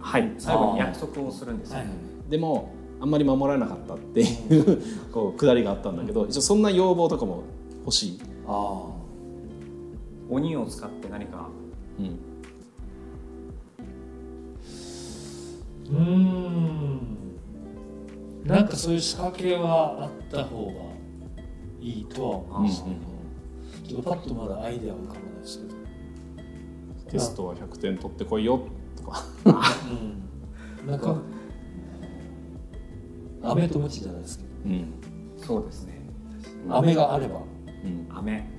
[0.00, 0.32] はい。
[0.38, 1.88] 最後に約束をするんですよ、はい。
[2.30, 4.24] でもあんまり守られなかったってい
[4.60, 7.42] うこうくだりがあったんだけど一応そんな要望とかも
[7.80, 8.84] 欲しい、あ
[10.30, 11.48] 鬼を使って何か。
[11.98, 12.10] うん、ー
[15.90, 17.00] うーん。
[18.44, 20.72] なんかそういう仕掛けはあった方が
[21.80, 22.96] いいとは思うんですけど、
[23.88, 25.75] ちょっとパッとまだアイデアは浮かばないですけど、
[27.16, 28.60] テストは100点取ってこいよ。
[28.96, 29.24] とか。
[30.84, 31.16] うん、なんか
[33.42, 34.92] 飴とムチじゃないですけうん。
[35.38, 36.00] そうですね。
[36.68, 37.40] ど飴があれば。
[37.84, 38.06] うん。
[38.10, 38.50] 飴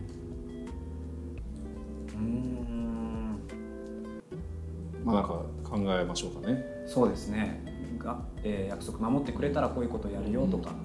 [2.07, 3.39] うーん。
[5.03, 5.29] まあなんか
[5.63, 6.63] 考えましょうかね。
[6.87, 7.63] そうですね。
[7.99, 10.75] が、えー約束守ってくれたらこういうことやるよとか、こ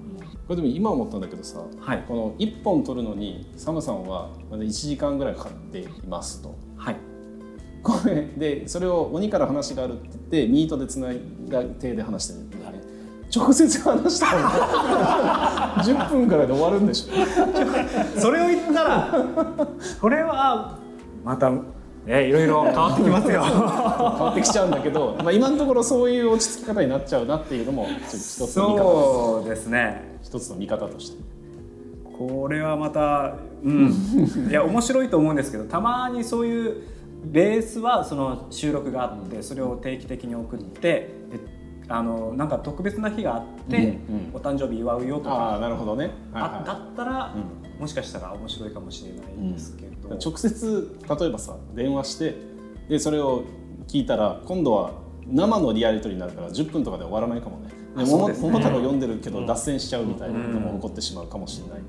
[0.51, 2.05] れでも今思ったんだけどさはい。
[2.07, 6.55] この1本取るのにサムさんはまだ1時間ぐらいかかっていますと。
[6.77, 7.12] はい
[7.83, 12.81] これでそれを鬼から話があるって言ってミートでつないだ手で話してるんだよね
[13.35, 19.27] 直接話したら 10分からいで終わるんでしょそれを言ったら
[20.01, 20.79] これは
[21.25, 21.51] また
[22.07, 23.43] えいろいろ変わってきますよ。
[23.45, 28.83] 変わってきちゃうんだけど、まあ、今のところそういう落ち着き方になっちゃうなっていうのもちょっと一つの見方。
[28.83, 30.19] そうですね。
[30.23, 31.23] 一つの見方として。
[32.19, 34.49] これはまたうん。
[34.51, 36.83] いや面白いと思うんですけどたまにそういう
[37.25, 43.99] ベースはその収録があってそれを定期的に送ってであのなんか特別な日があって、
[44.33, 52.37] お誕生日祝うよとああかなるほどね、だはったら、うもしかしたら面白いかもしれないんですけど、い、直接例えばさ電話して
[52.89, 53.45] でそれを
[53.89, 54.93] 聞いたら今度は
[55.27, 57.69] 生のリアリトリになるから10分とかで終わらないかもね。
[57.97, 58.49] で桃あそうですね。
[58.49, 59.47] 桃太郎読んでるけどうん。
[59.47, 61.81] 脱線しちゃうみたいなのも起こってしまうかもしれない、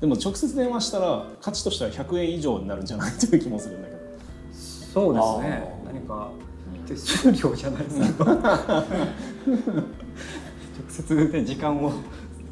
[0.00, 3.91] でも直接電話したら価値としては100円以上になるんじゃないという気もするんだけど
[4.92, 5.74] そうですね。
[5.86, 6.30] 何か
[6.86, 8.42] 手数料じゃないですけど直
[10.88, 11.92] 接で時間を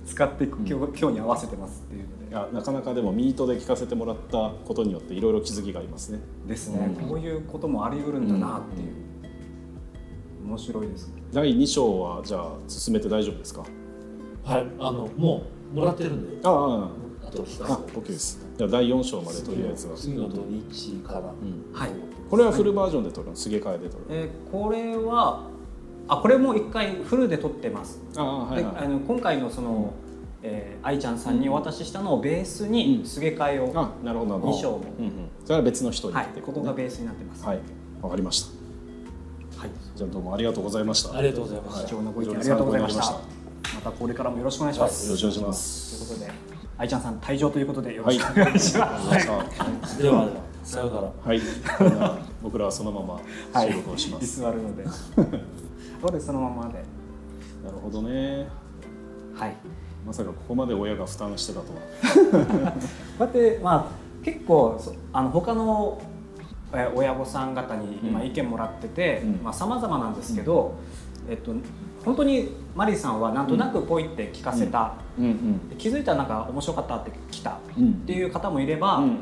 [0.06, 2.30] 使って今日,、今日に合わせてますっていうので。
[2.30, 6.20] いやなかなかでもミートで聞かせてもらったことによっていろいろ気づきがありますね。
[6.46, 7.08] ですね、うん。
[7.08, 8.88] こういうこともあり得るんだなっていう、
[10.46, 11.22] 面白いですね。
[11.32, 13.64] 第2章はじゃあ進めて大丈夫ですか？
[14.44, 14.66] はい。
[14.78, 15.42] あのも
[15.74, 16.46] うもらってるんで。
[16.46, 16.88] あ
[17.22, 17.26] あ。
[17.26, 18.40] あとひたあ OK です。
[18.56, 21.90] じゃあ第4章までとりあえずは、次の土日から、うん、はい、
[22.30, 23.36] これはフルバージョンで撮るの？
[23.36, 25.48] すげ替えで撮るえーこれは
[26.08, 28.74] あこれも一回フルで撮ってます、ああはいはい。
[28.74, 29.92] であの今回のその、
[30.42, 34.52] えー愛ちゃんさんにお渡ししたのをベースにすげ替えを、あなるほどなるほど。
[34.54, 34.78] 二章も。
[34.98, 35.12] うんうん、
[35.44, 37.44] それは別の人にはいって、ここがベースになってます。
[37.44, 37.58] はい。
[38.00, 39.60] わかりました。
[39.60, 41.14] はい、じゃあどうもありがとうございました。
[41.14, 41.88] ありがとうございました。
[41.88, 43.02] 貴重なご意見あ非りがとうございました。
[43.02, 43.90] また。
[43.90, 45.06] これからもよろしくお願いします。
[45.06, 46.08] よろしくお願いします。
[46.08, 46.32] ということで、
[46.78, 49.10] 愛ちゃんさん退場ということでよろはいしくお願いします。
[49.10, 49.42] ありがとうご
[49.86, 50.02] ざい。
[50.02, 50.28] では
[50.62, 51.12] さようなら。
[51.24, 51.40] はい、
[52.42, 53.20] 僕らはそのまま
[53.62, 54.84] 収録をします、居座るので。
[56.00, 56.84] そうですそのままで。
[57.64, 58.48] なるほどね。
[59.34, 59.56] はい。
[60.06, 62.72] まさかここまで親が負担してたとは。
[62.72, 62.78] こ
[63.20, 66.00] うやってまあ結構そあの他の
[66.72, 68.26] えー親御さん方に今うん。
[68.26, 69.44] 意見もらってて、うん。
[69.44, 70.74] まあ様々なんですけど、
[71.28, 71.52] えっと
[72.04, 75.24] 本当にマリーさんはなんとなくポイって聞かせた、うん。
[75.24, 75.68] うん。
[75.68, 79.16] で気づいたらなんか面白かったって来たうんっていう方もいれば、うんうんうん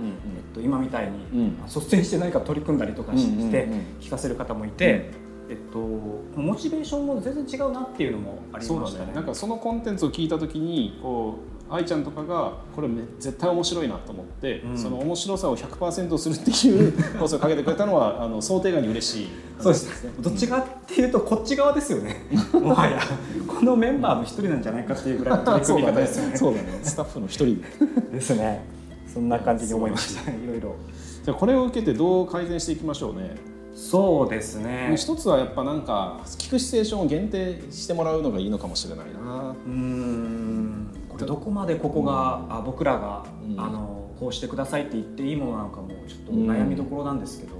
[0.58, 5.10] と、今みたいに、うん率先して何か取り組んだりとかして、うんうんうん聞かせる方もいて、
[5.50, 9.06] えっと、モチベーションも全然違うなっていうのもありましたね。
[9.06, 11.38] だねなんかそのコンテンツを聞いた時にこ
[11.70, 19.28] う愛ちゃんとかがこれめ絶対面白いなと思って、うんその面白さを100%するっていう 放送をかけてくれたのはあの想定外に嬉しい
[19.60, 20.12] そうですね。
[20.20, 22.26] どっち側っていうとこっち側ですよね。
[22.52, 23.00] もはや
[23.46, 26.36] このメンバーの一人なんじゃないかっていうぐらいの取り組み方ですよね。
[26.36, 27.62] そうだねスタッフの一人
[28.12, 28.77] ですね。
[29.12, 30.30] そんな感じに思いました。
[30.30, 30.74] いろいろ。
[31.24, 33.36] じゃあこれを受けてどう改善していきましょうね
[33.74, 34.94] そうですね。
[34.96, 40.88] 一つはやっぱなんか聞くシチュエーションを限定してもらうのがいいのかもしれないなうーん。
[41.08, 47.54] これどこまでここが、あ僕らが、うんあのこうしてくださいって言っていいものなのかもちょっと悩みどころなんですけど。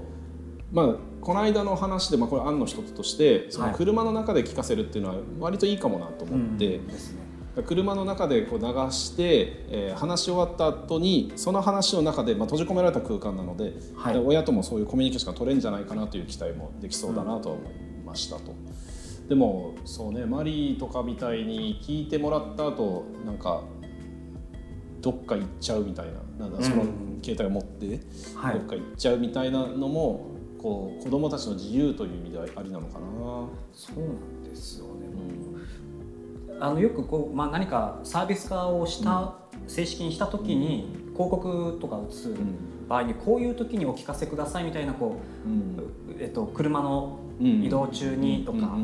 [0.73, 7.28] まあこの間の話で、まあ、これ案の一つとしてそのはい車の中で聞かせるっていうのは割といいかもなと思って、うんですね。
[7.63, 17.73] 車の中でこう流して、えー話し終わった後にその話の中で、まあ、閉じ込められた空間なので、はいで親ともそういうコミュニケーションが取れるんじゃないかなという期待もできそうだなとは思い
[18.05, 18.53] ましたと。
[19.27, 23.61] でもそうねマリーとかみたいに聞いてもらった後なんか
[25.01, 26.07] どっか行っちゃうみたい
[26.39, 27.99] ななんだそのうん携帯を持って
[28.35, 32.99] はいどっか行っちゃうみたいなのもこう子どもたちの自由という意味ではありなのかな。
[33.71, 34.87] そうなんですよ
[36.59, 39.35] あのよくこう、まあ、何かサービス化をした、
[39.67, 42.35] 正式にした時に広告とか打つ
[42.87, 47.63] 場合にこういう時にお聞かせくださいみたいなこうえっと、車のうん。
[47.63, 48.77] 移動中にとか、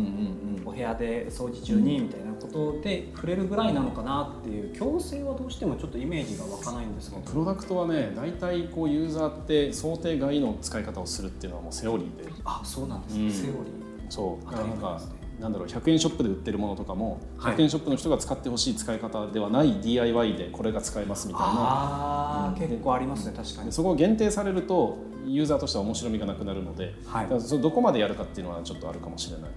[0.66, 7.22] お部屋で掃除中にみたいなことで触れるぐらいなのかなっていう強制はどうしてもちょっとイメージが湧かないんですけど。
[7.22, 12.32] プロダクトはね大体こうユーザーって想定外の使い方をするっていうのはもうセオリーで。
[12.46, 13.32] あそうなんですね、うん。
[13.32, 13.62] セオリー。
[14.10, 14.46] そう。
[14.46, 15.02] 当たりなんか
[15.40, 17.56] なんだろう100円ショップで売ってるものとかも、はい。
[17.56, 21.48] 100円ショップの人が使ってほしい使い方ではない DIY でこれが使えますみたいな。
[21.48, 22.60] ああ、うん。
[22.60, 23.68] 結構ありますね確かに。
[23.68, 27.24] でそこを限定されるとユーザーとしては面白みがなくなるので、はい。
[27.24, 29.52] だからそれどこまでやるかっていうのはちょっとあるかもしれない。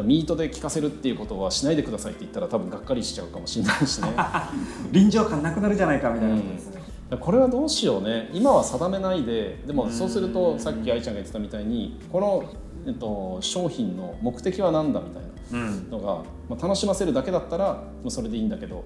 [0.00, 4.08] ミートで聞かせるっていうことはしないでくださいって言ったら多分がっかりしちゃうかもしれないしね。
[4.08, 4.46] ー
[4.90, 8.30] 臨場感なくなるじゃないかみたいなことですね、だからこれはどうしようね。
[8.32, 12.44] 今は定めないででもそうするとさっき愛ちゃんが言ってたみたいにこの、
[12.86, 15.28] えっと、商品の目的は何だみたいな
[15.66, 15.90] うん。
[15.90, 18.84] のが、まあ、楽しませるだけだったらもうそれでいいんだけど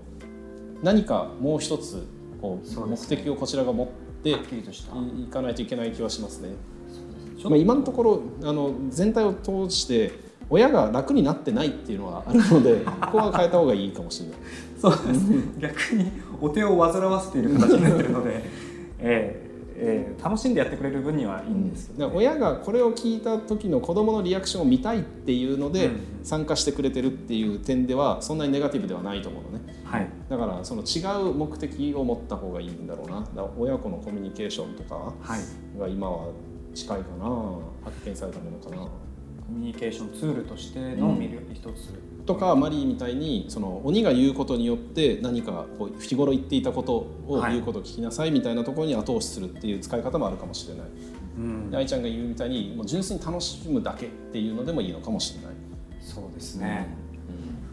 [0.83, 2.07] 何かもう一つ
[2.41, 3.89] こう目的をこちらが持っ
[4.23, 6.51] ていいかないといけない気はしますね。
[7.45, 10.11] まあ、今のところあの全体を通して
[10.51, 14.39] 親が楽になってないっていうのはあるので ここは変えた方がいいかもしれない。
[14.81, 15.21] そうです
[15.59, 18.43] 逆にお手を煩わせている形になっているので、
[19.01, 19.46] えー
[19.79, 29.75] えー楽しんでやってくれる分にはいいんですけど、だから親がこれを聞いた時の子どものリアクションを見たいっていうのでうん参加してくれてるっていう点ではそんなにネガティブではないと思うのね。
[29.85, 30.09] はい。
[30.29, 33.25] だからその違う目的を持った方がいいんだろうな。
[33.59, 36.29] 親子のコミュニケーションとかはい、が今は
[36.75, 37.59] 近いかな。
[37.85, 38.77] 発見されたものかな。
[38.79, 38.91] コ
[39.51, 41.95] ミュニケーションツールとしての魅力一つ、
[42.27, 50.87] とかマリーみたいにその鬼が言うことによって何かこう日頃言っていたことをはい言うことを聞きなさいみたいなところに後押しするっていう使い方もあるかもしれない、
[51.39, 51.71] うん。
[51.71, 55.57] で愛ちゃんが言うみたいにもう純粋に楽しむだけっていうのでもいいのかもしれない。
[56.01, 56.89] そうですね、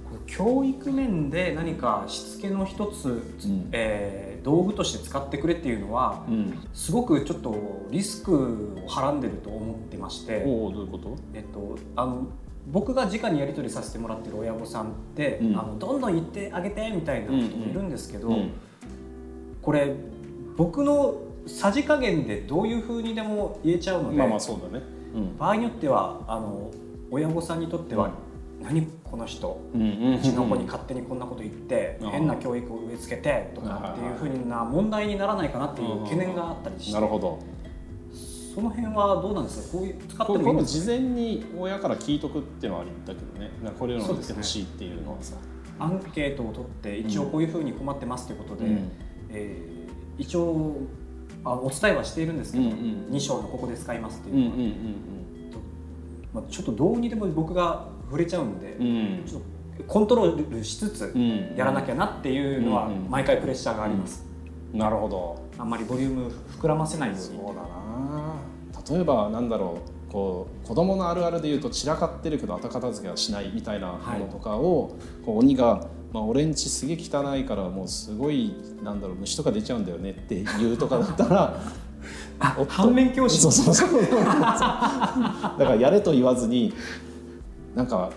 [0.09, 3.69] こう教育面で何かしつけの一つ、ん。
[3.71, 6.53] えー道具として使ってくれっていうのは、うん。
[6.73, 7.55] すごくちょっと
[7.91, 11.15] リスクをはらんでると思ってまして、おおどういうこと？
[11.33, 12.27] えっと、あの
[12.67, 15.59] 僕が直にやり取りさせてもらってる親御さんって、うん。
[15.59, 18.51] あのどんどん言ってあげてみたいな人もいるんですけど、うん。
[19.61, 19.95] これ
[20.55, 24.83] 僕のさじ加減でどういうふうにでも言えちゃうので、まあまあそうだね。
[25.13, 25.37] うん。
[25.37, 26.71] 場合によってはあの
[27.11, 28.11] 親御さんにとっては、
[28.61, 30.15] 何この人うんうん。
[30.15, 32.09] うちの子に勝手にこんなこと言って、うん。
[32.11, 37.39] 変な教育を植え付けてとかっていうふうな問題にならないかなっていう懸念があったりして、なるほど。
[38.53, 39.77] その辺はどうなんですか？
[39.77, 43.51] こういう使っても事前に親から聞いとくっていうのはありだけどね。
[43.63, 45.35] なんかこれのを言ってほしいっていうのはさ。
[45.79, 48.91] アンケートを取って一応こういうふうに困ってますということで、うん。
[49.31, 50.77] えー一応
[51.43, 52.77] あお伝えはしているんですけど、うんうん
[53.11, 54.95] 2章のここで使いますっていうのは、うんうん
[56.31, 58.85] まあ、ちょっとどうにでも僕が触れちゃうんで、うん。
[58.85, 64.23] うんちょっとコントロールしつつうんやらなきゃなっていうのはうんうん毎回プレッシャーがあります、
[64.71, 65.41] なるほど。
[65.57, 67.23] あんまりボリューム膨らませないように。
[67.23, 67.82] そうだな
[68.89, 69.79] 例えばなんだろ
[70.09, 78.53] うこう子供のあるあるで言うと散らかってるけど後片付けはしないみたいなものとかを、こう鬼が、まあ、俺んちすげえ汚いからもうすごい
[78.83, 81.59] なんだろう虫とか出ちゃうんだよねっていうとかだったら
[82.57, 83.39] 夫反面教師。
[83.39, 83.89] そうそうそう。
[84.01, 86.73] だからやれと言わずに
[87.75, 88.11] なんか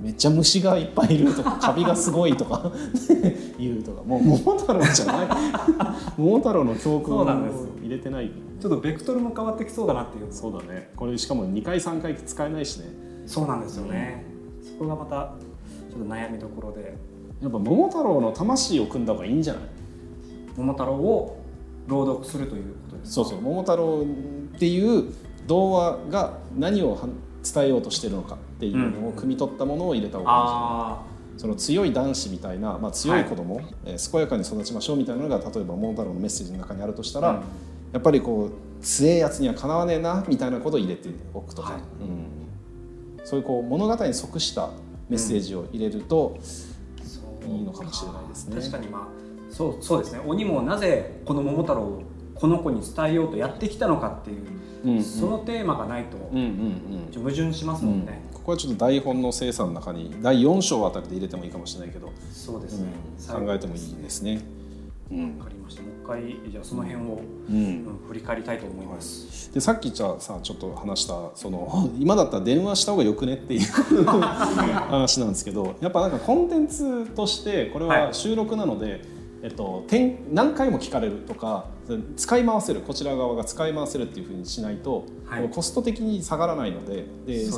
[0.00, 2.72] めっちゃ虫がいっぱいいるとかカビがすごいとか
[3.58, 5.26] 言うとかもう桃太郎じゃない。
[6.18, 10.26] 桃太郎の教訓を入れてないちょっとベクトルも変わってきそうだなっていう。
[10.30, 10.90] そうだね。
[10.96, 12.86] これしかも2回3回使えないしね。
[13.26, 14.24] そうなんですよね、
[14.62, 15.34] そこがまた
[15.90, 16.96] ちょっと悩みどころで。
[17.40, 19.62] やっぱ桃太郎の魂を組んだ方がいいんじゃない？
[20.56, 21.38] 桃太郎を
[21.88, 23.40] 朗読するということですそうそう。
[23.40, 24.02] 桃太郎
[24.54, 25.04] っていう
[25.46, 27.08] 童話が何をは
[27.52, 37.36] 伝えようとしてるのかっていうのを汲み取ったものを入れた方がいいその強い男子みたいな、まあ、強い子供、えー健やかに育ちましょうみたいなのが例えば桃太郎のメッセージの中にあるとしたら、うん。
[37.92, 41.80] やっぱりこう強えやつにはかなわねえなみたいなことを入れておくとか、はい。
[41.80, 44.70] うん、そういうこう物語に即した
[45.08, 46.38] メッセージを入れると、
[47.44, 48.56] ういいのかもしれないですね。
[48.60, 49.08] 確かにまあ
[49.50, 50.20] そうそうですね。
[50.24, 52.02] 鬼もなぜこの桃太郎を
[52.34, 54.46] この子に伝えようとやってきたのかっていう、
[54.84, 55.02] うんうん。
[55.02, 57.12] そのテーマがないとうんうんうん。
[57.12, 62.88] ちょっと矛盾しますもんね、ここはちょっと台本の精査の中に第4章あたりで入れてもいいかもしれないけど、そうですね、
[63.30, 64.40] うん考えてもいいですね。
[65.10, 65.38] うん。
[65.38, 65.82] わかりました。
[65.82, 67.20] もう一回じゃあその辺を、
[67.50, 67.56] うん。
[67.56, 78.14] うん振り返りたいと思います、でさっきじゃあさちょっと話したその 今だったら電話した方がよくねっていう 話なんですけどやっぱなんかコンテンツとしてこれははい。
[78.14, 79.00] 収録なので、
[79.42, 81.66] えっと、点何回も聞かれるとか
[82.16, 85.48] 使い回せるこちら側が使い回せるっていうふうにしないと、はい。
[85.48, 87.50] コスト的に下がらないのででね。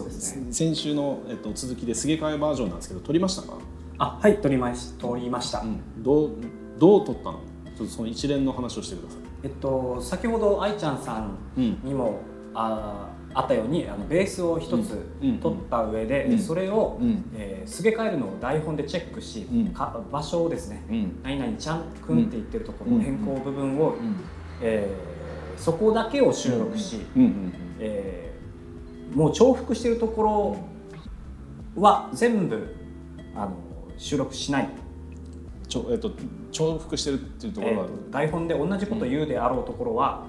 [0.50, 3.58] 先週の、えっと、続きですげ替えバージョンなんですけど取りましたか、
[3.98, 5.62] あはい取りまし取りました、
[5.98, 6.30] どう
[6.78, 7.40] どう取ったの？
[7.76, 9.20] ちょっとその一連の話をしてください。
[9.42, 11.80] えっと先ほど愛ちゃんさんうん。
[11.84, 12.20] にも、
[12.54, 14.96] ああったようにあのベースを一つ
[15.42, 16.38] 取った上で、うん。
[16.38, 17.24] それを、うん。
[17.36, 19.66] えーすげ替えるのを台本でチェックし、うん。
[19.68, 21.20] か場所をですねうん。
[21.22, 23.02] 何々ちゃんくんって言ってるところのうん。
[23.02, 24.16] 変更部分を、うん。
[24.62, 25.14] えー
[25.56, 26.98] そこだけを収録し、
[27.78, 30.22] えーもう重複してるとこ
[31.76, 32.74] ろは全部
[33.36, 33.52] あの
[33.96, 34.68] 収録しない、
[35.68, 36.10] ちょえっと
[36.50, 40.26] 重複してるっていうところは、えー台本で同じこと言うであろうところは、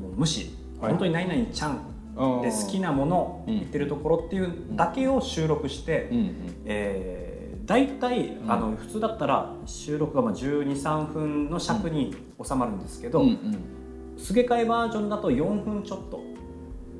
[0.00, 0.90] もう無視、はい。
[0.90, 1.80] 本当に何々ちゃん
[2.14, 3.54] で好きなものうん。
[3.54, 6.36] 言ってるところっていうだけを収録して、うんうん。
[6.64, 7.34] えー
[7.66, 8.52] 大体うん。
[8.52, 14.18] あの普通だったら収録がまあ1 2 3分の尺に収まるんですけど、うんうん。
[14.18, 16.20] すげ替えバージョンだと4分ちょっと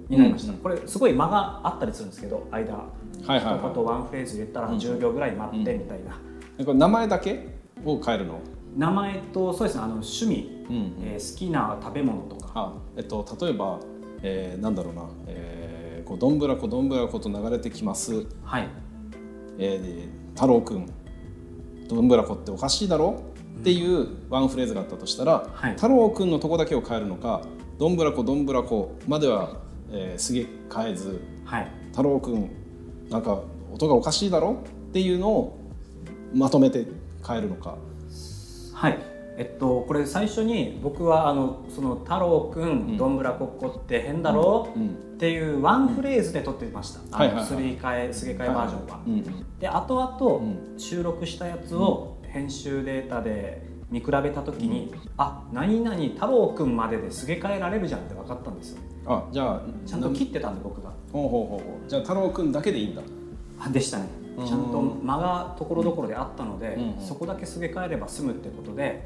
[0.09, 2.89] になりました、うんこれすごい間があったりするんですけど間は
[3.29, 3.59] いはいはい。
[3.59, 6.19] 一言ワンフレーズ入れたらうん10秒ぐらい待ってみたいな、
[6.59, 7.49] えこれ名前だけ
[7.85, 8.41] を変えるの、
[8.77, 10.95] 名前とそうですねあの趣味、うん。
[11.03, 12.51] えー好きな食べ物とか。
[12.55, 13.81] あえっと例えば、
[14.27, 18.69] えー、なんだろうな、えー、こうどんぶらこどんぶらこと流れてきます、はい。
[19.59, 20.91] えーで太郎くん。
[21.87, 23.23] どんぶらこっておかしいだろ？
[23.61, 25.75] っていうワンフレーズがあったとしたら、はい。
[25.75, 27.43] 太郎くんのとこだけを変えるのか
[27.79, 29.61] どんぶらこどんぶらこまでは、
[29.93, 31.71] えー、すげ変えずはい。
[31.91, 32.51] 太郎くん
[33.11, 34.63] なんか音がおかしいだろ？
[34.89, 35.59] っていうのを
[36.33, 36.87] まとめて
[37.27, 37.77] 変えるのか。
[38.73, 38.99] はい
[39.37, 44.89] えっと、これ最初に僕はあのその太郎くんどんぶらこっこって変だろ、うん。
[44.89, 47.47] っていうワンフレーズで撮ってました、はいはいはい。
[47.47, 49.01] あのすり替えすげ替えバージョンは。
[49.07, 49.59] うんうん。
[49.59, 58.81] で後々う収録したやつを編集データで見比べた時に、あ何々太郎くんまでですげ替えられるじゃんって分かったんですよ。
[58.81, 60.91] ねあじゃあちゃんと切ってたんで僕が。
[61.13, 61.89] ほうほうほうほう。
[61.89, 63.03] じゃあ太郎くんだけでいいんだ。
[63.61, 64.09] あでしたね。
[64.19, 69.03] うんちゃんと間がところどころであったので、うんそこだけすげ替えれば済むってことで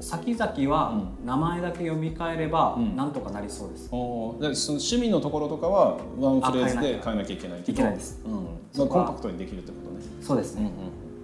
[0.00, 2.96] 先々は名前だけ読み替えればうん。
[2.96, 4.48] なんとかなりそうです、うおー。
[4.50, 8.22] でその趣味のところとかはワンフレーズで変えなきゃいけないけどいけないです。
[8.24, 8.28] う
[8.84, 8.88] ん。
[8.88, 10.70] コンパクトにできるってことね、そうですね、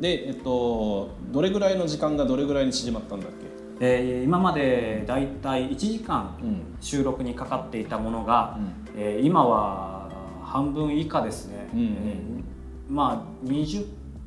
[0.01, 3.47] でえっとどれぐらいの時間がどれぐらいに縮まったんだっけ？
[3.81, 6.61] えー今までだいたい1時間うん。
[6.81, 8.59] 収録にかかっていたものが、
[8.97, 10.11] えー今は
[10.43, 12.45] 半分以下ですね、うん
[12.89, 13.87] まあ20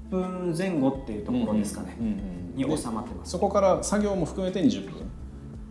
[0.09, 2.15] 分前後っていうところですかね、うんうん
[2.55, 3.31] にで収まってます。
[3.31, 5.09] そこから作業も含めて20分。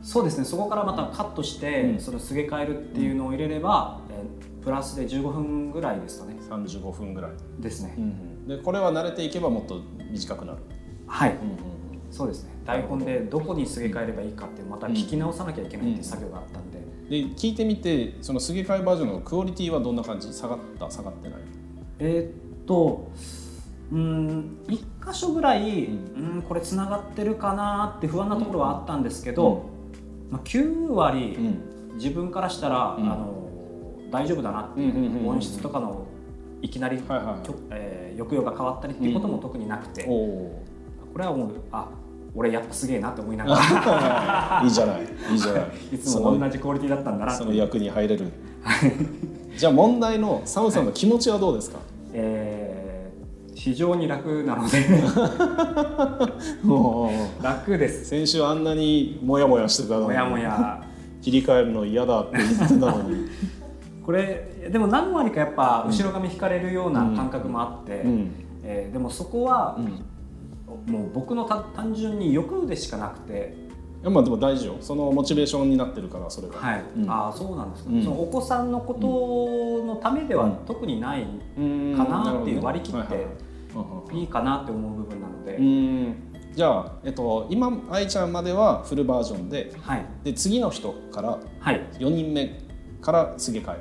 [0.02, 0.46] そうですね。
[0.46, 2.00] そこからまたカットして、うん。
[2.00, 6.36] そのすげ替えるっていうのを入れれば、えープラスで15分ぐらいですかね。
[6.50, 7.30] 35分ぐらい、
[7.60, 7.96] ですね、
[8.46, 9.80] でこれは慣れていけばもっと
[10.10, 10.58] 短くなる、
[11.06, 11.30] はい。
[11.30, 11.36] うん
[12.10, 12.50] そうですね。
[12.66, 20.30] 台本でどこにすげ替えればいいかってまた聞き直さなきゃいけないっていう作業があったんで、で聞いてみてそのすげ替えバージョンのクオリティはどんな感じ？
[20.32, 20.90] 下がった？
[20.90, 21.40] 下がってない？
[22.00, 23.10] えーっと
[23.92, 29.68] うん1箇所ぐらい、ううん、これつながってるかなって不安なところはあったんですけど、
[30.30, 31.36] まあ、9割、
[31.94, 33.10] 自分からしたら、うん。
[33.10, 33.40] あの
[34.12, 36.06] 大丈夫だなって、うんう音質とかの
[36.62, 37.50] いきなり、はいはい。
[37.70, 40.62] えー抑揚が変わったりっていうことも特になくて、こ
[41.16, 41.88] れはもうあ
[42.34, 44.60] 俺やっぱすげえなって思いながら。
[44.64, 45.00] いいじゃない。
[45.32, 45.64] いいじゃない。
[45.94, 48.30] いつも同じクオリティだったんだなその役に入れる。
[49.56, 51.78] じゃあ問題のサムさんの気持ちはどうですか、
[52.12, 52.90] えー
[53.54, 54.78] 非常に楽なので。
[57.42, 58.06] 楽です。
[58.06, 60.06] 先週あんなにモヤモヤしてたのに。
[60.06, 60.82] もやもや
[61.20, 63.28] 切り替えるの嫌だって言ってたのに、
[64.06, 68.30] これでも何割かやっぱ後ろ髪引かれるような感覚もあって、うん。
[68.62, 69.78] えーでもそこは
[70.86, 73.69] うん、もう僕のた単純に欲でしかなくて、い
[74.02, 74.76] やまあでも大事よ。
[74.80, 76.56] そのモチベーションになってるからそれが。
[76.56, 76.84] はい。
[76.96, 77.10] うん。
[77.10, 78.02] ああそうなんですか、うん。
[78.02, 81.26] そのお子さんのことのためでは特にない、
[81.58, 83.24] うんかなっていう割り切ってはい
[83.76, 86.14] はいかなって思う部分なので、うん。
[86.52, 90.06] じゃあ、えっと、今愛ちゃんまではフルバージョンではい。
[90.24, 91.86] で次の人からはい。
[91.98, 92.60] 4人目
[93.02, 93.78] からすげ替え。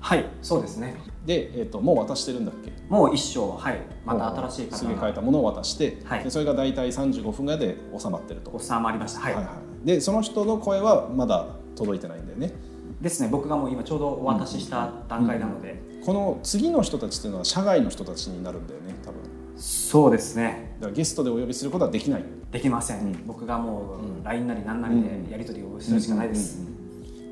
[0.00, 0.26] はい。
[0.42, 0.96] そうですね
[1.26, 2.72] で、えっと、もう渡してるんだっけ？
[2.88, 3.80] もう一生はい。
[4.04, 6.24] また新しい方すげ替えがたものを渡して、はい。
[6.24, 9.20] でそれが大体35分ぐらいで収まってると、収まりました。
[9.20, 9.50] はい、はいは
[9.84, 9.86] い。
[9.86, 12.52] でその人の声はまだ届いてないんだよね。
[13.00, 13.28] ですね。
[13.28, 19.20] 僕がもう今ちょうどお渡しした段階なので、この次の人たちっていうのは社外の人たちになるんだよね多分。
[19.58, 20.76] そうですね。
[20.80, 22.24] だからゲストでお呼びすることはできない。
[22.52, 23.26] できません、うん。
[23.26, 26.62] 僕がもうんう LINE なり何なりでやり取りをするしかないです、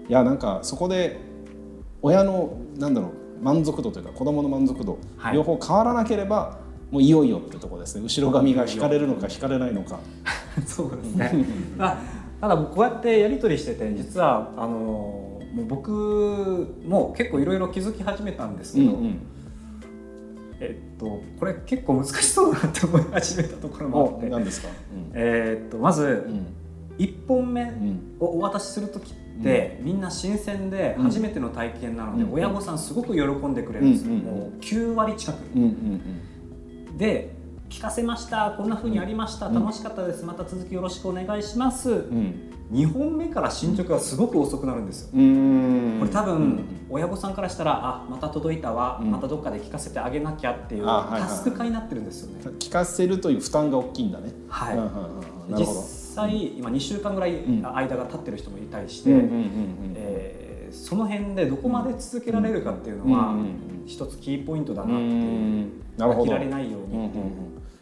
[0.09, 1.21] いやなんかそこで
[2.03, 3.11] 親のなんだろう
[3.45, 5.35] 満足度というか子供の満足度、はい。
[5.35, 6.59] 両方変わらなければ
[6.91, 8.03] もういよいよってとこですね。
[8.03, 10.01] 後ろ髪が引かれるのか引かれないのか。
[10.67, 11.45] そうですね。
[11.79, 11.99] あ
[12.41, 14.69] ただこうやってやり取りしてて実はあの
[15.55, 18.99] もう僕も結構いろいろ気づき始めたんですけど、
[20.61, 24.29] えっと、これ結構難しそうだなって思い始めたところもあって。
[24.31, 24.69] 何ですか、
[25.13, 26.47] えっとまず、うん。
[26.99, 27.73] 1本目
[28.21, 29.24] をお渡しする時って、
[29.81, 32.33] みんな新鮮で初めての体験なので、うん。
[32.33, 35.39] 親御さんすごく喜んでくれるんですよ、うんもう9割近く、
[36.97, 37.35] で
[37.69, 39.55] 聞かせましたこんな風にありました、うん。
[39.55, 42.51] 楽しかったですまた続きよろしくお願いします、うん。
[42.73, 49.11] 2本目から進捗がすごく遅くなるんですよ、これ多分、うん親御さんからしたらあまた届いたわ、うん。
[49.11, 54.33] またどっかで聞かせてあげなきゃっていうタスク化になってるんですよね、聞かせるという負担が大きいんだね。
[54.49, 54.79] はい。
[55.57, 57.63] 実際今2週間ぐらいん。
[57.63, 63.37] 間が経ってる人もいたりして、その辺でどこまで続けられるかっていうのは
[63.87, 65.69] 一つキーポイントだうなっていう。
[65.99, 67.07] 飽きられないように。
[67.07, 67.25] っていう、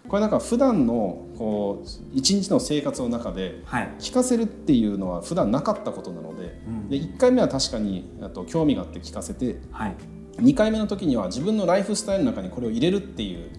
[0.09, 6.89] これなんか普段のこう一日の生活の中ではい、聞かせるっていうのは普段なかったことなので、うん。
[6.89, 9.97] で1回目は確かにあと興味があって聞かせてはい、
[10.37, 13.51] 2回目の時には自分のライフスタイルの中にこれを入れるっていう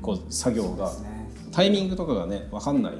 [0.00, 0.90] こう作業が
[1.52, 2.92] タイミングとかがね分かんない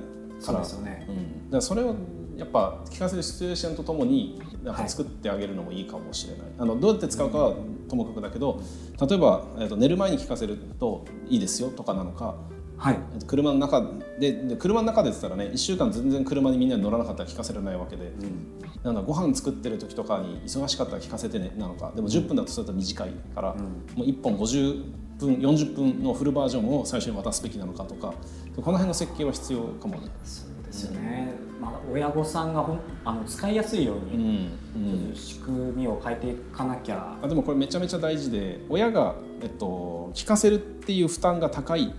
[0.45, 1.07] そうですよね。
[1.53, 1.95] うん、それを
[2.37, 7.55] やっぱ聞かせるシチュエーションとともになんはいか作ってあげるのもいいかもしれない、あのどうやって使うかは
[7.89, 8.61] ともかくだけど
[9.01, 12.35] 例えば、えっと寝る前に聞かせるといいですよとかなのか、
[12.77, 12.99] はい。
[13.15, 13.83] えっと車の中
[14.19, 18.13] でで車の中でって言ったらね1週間全然車にみんなで乗らなかったら聞かせられないわけで、
[18.83, 21.93] なんだご飯作ってる時とかに忙しかったら聞かせてねなのか。
[21.95, 23.59] でも10分だとそれだと短いから、も
[23.99, 24.83] う1本50
[25.19, 28.15] 分40分のフルバージョンを最初に渡すべきなのかとか
[28.57, 30.09] この辺の設計は必要かもね。
[30.25, 34.53] そうですよね、まあ、親御さんがほんあの使いやすいよううに、ん
[35.11, 35.15] うん。
[35.15, 37.17] 仕組みを変えていかなきゃ。
[37.23, 41.95] あでもこれめちゃめちゃ大事で親が、えっと、聞かせるっていう負担が高い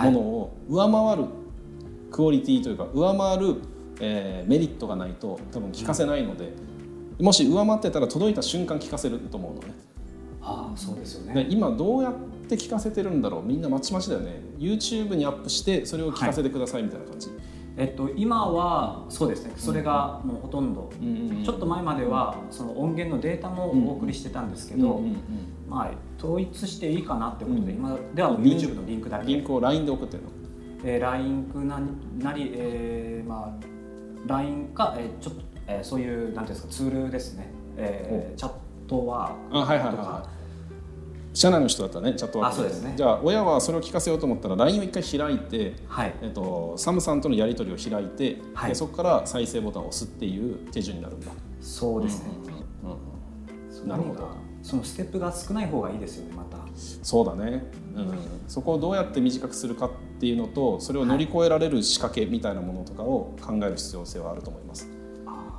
[0.00, 1.28] ものを上回る
[2.10, 3.56] クオリティというか上回る、
[4.00, 6.52] えーメリットがないと多分聞かせないので、
[7.20, 9.74] もし上回ってたら届いた瞬間聞かせると思うのね。
[10.42, 13.42] ああそうですよでね今どうやって聞かせてるんだろう。
[13.42, 14.40] みんなまちまちだよね。
[14.58, 17.28] YouTube にアップしてそれを聞かせてくださいみたいな感じ、
[17.76, 19.52] えっと今はそうですね。
[19.56, 25.16] それがもうほとんど、うんうんうんちょっと前まではその音源のデータもお送りしてたんですけど、うんうんうん
[25.68, 29.26] まあ、統一していいかなってことで、うん今では YouTube のリンクだけ。
[29.26, 30.28] リンクを LINE で送ってるの？
[30.84, 31.80] えー、LINE な
[32.18, 33.64] なり、えーまあ、
[34.26, 38.52] LINE か、えーちょっと、えーそういうなんていうんですかツールですね、えーチャッ
[38.86, 40.43] トワークあはいはいはいとかはい
[41.34, 42.94] 社内の人だったらねチャットワークあそうですね。
[42.96, 46.14] じゃあ親はそれを聞かせようと思ったら LINE を一回開いて、はい。
[46.22, 48.68] えっと、サムさんとのやり取りを開いて、はい。
[48.70, 51.26] でそこから再生ボタンを押すっていう手順になるんだ。
[51.60, 52.30] そうですね、
[52.82, 52.98] うんうん
[53.70, 54.28] そなるほど。
[54.62, 56.56] そのステップが少ない方がいいですよねまた。
[56.74, 57.64] そうだね、
[57.94, 58.18] うん、
[58.48, 64.88] そこをどうやって短くするかっていうのとそれを乗り越えられる仕掛けみたいなものとかを考える必要性はあると思います。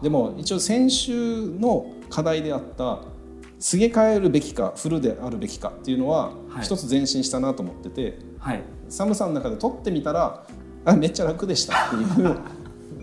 [0.01, 3.01] でも一応先週の課題であった
[3.59, 6.63] すげ替えるべきかフルであるべきかっていうのははい。
[6.63, 8.61] 一つ前進したなと思ってて、はい。
[8.89, 10.45] サムさんの中で撮ってみたら
[10.85, 12.37] あめっちゃ楽でしたっていう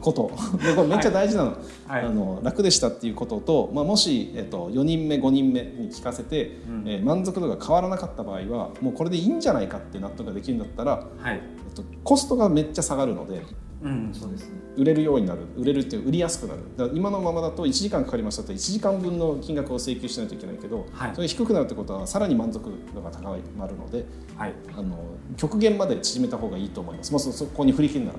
[0.01, 0.31] こと。
[0.63, 2.05] でこれめっちゃ大事なの,、はい。
[2.05, 6.89] あの楽でしたっていうことと、まあ、もし、えっと、4人目5人目に聞かせて、うん。
[6.89, 11.35] えー満足度が変わらなかった場合はもうこれでいいんじゃないかって納得ができるんだったら、はい。
[11.35, 13.43] えっと、コストがめっちゃ下がるので
[13.83, 14.11] うん。
[14.13, 14.61] そうですね。
[14.77, 15.41] 売れるようになる。
[15.57, 16.61] 売れるっていう売りやすくなる。
[16.77, 21.15] だから今のままだと1時間かかりましたって1時間分の金額を請求しないといけないけど、はい。
[21.15, 24.07] それ低くなるってことはさらに満足度が高まるので
[24.37, 24.55] はい。
[24.77, 24.99] あの
[25.37, 27.13] 極限まで縮めた方がいいと思います。
[27.13, 28.19] もうそそこに振り切るなら。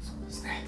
[0.00, 0.66] そうですね。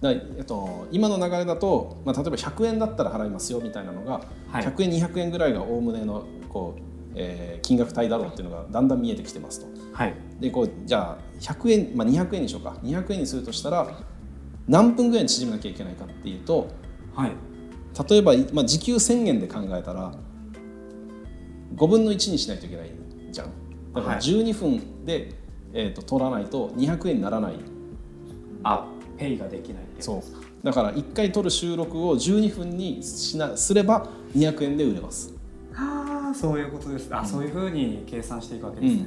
[0.00, 4.64] だからえっと、今の流れだと、まあ、例えば100円だったら払いますよみたいなのが、はい。
[4.64, 9.66] 100円200円ぐらいがおおむねのこう、えー金額帯だろうっていうのがだんだん見えてきてますと。
[9.92, 10.14] はい。
[10.38, 12.76] でこうじゃあ100円、まあ、200円にしようか。
[12.82, 13.88] 200円にするとしたら
[14.68, 16.68] 何分ぐらいに縮めなきゃいけないかっていうと
[17.14, 17.32] はい。
[18.08, 20.12] 例えば、まあ、時給1000円で考えたら
[21.76, 22.90] 5分の1にしないといけない
[23.30, 23.46] じゃん。
[23.94, 24.20] だからはい。
[24.20, 25.32] 12分で、
[25.72, 27.54] えー、と取らないと200円にならない。
[28.62, 28.86] あ
[29.16, 30.22] ペイができないそう。
[30.64, 35.33] だから1回撮る収録を12分にしなすれば200円で売れます。
[36.34, 37.08] そういうことです。
[37.14, 39.04] あ、そういうふうに計算していくわけですね、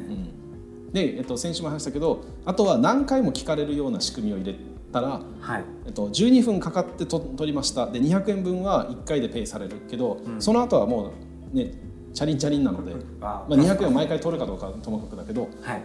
[0.94, 4.56] で、えっと、先週も話したけどあとは何回も聞かれるような仕組みを入れ
[4.92, 5.64] たら、はい。
[5.86, 7.88] えっと、12分かかってと取りました。
[7.88, 10.42] で200円分は1回でペイされるけど、うん。
[10.42, 11.12] その後はも
[11.54, 11.74] うね
[12.14, 15.82] チャリンチャリンなので、あまあ、200円を毎回取るかどうかはともかくだけどはい。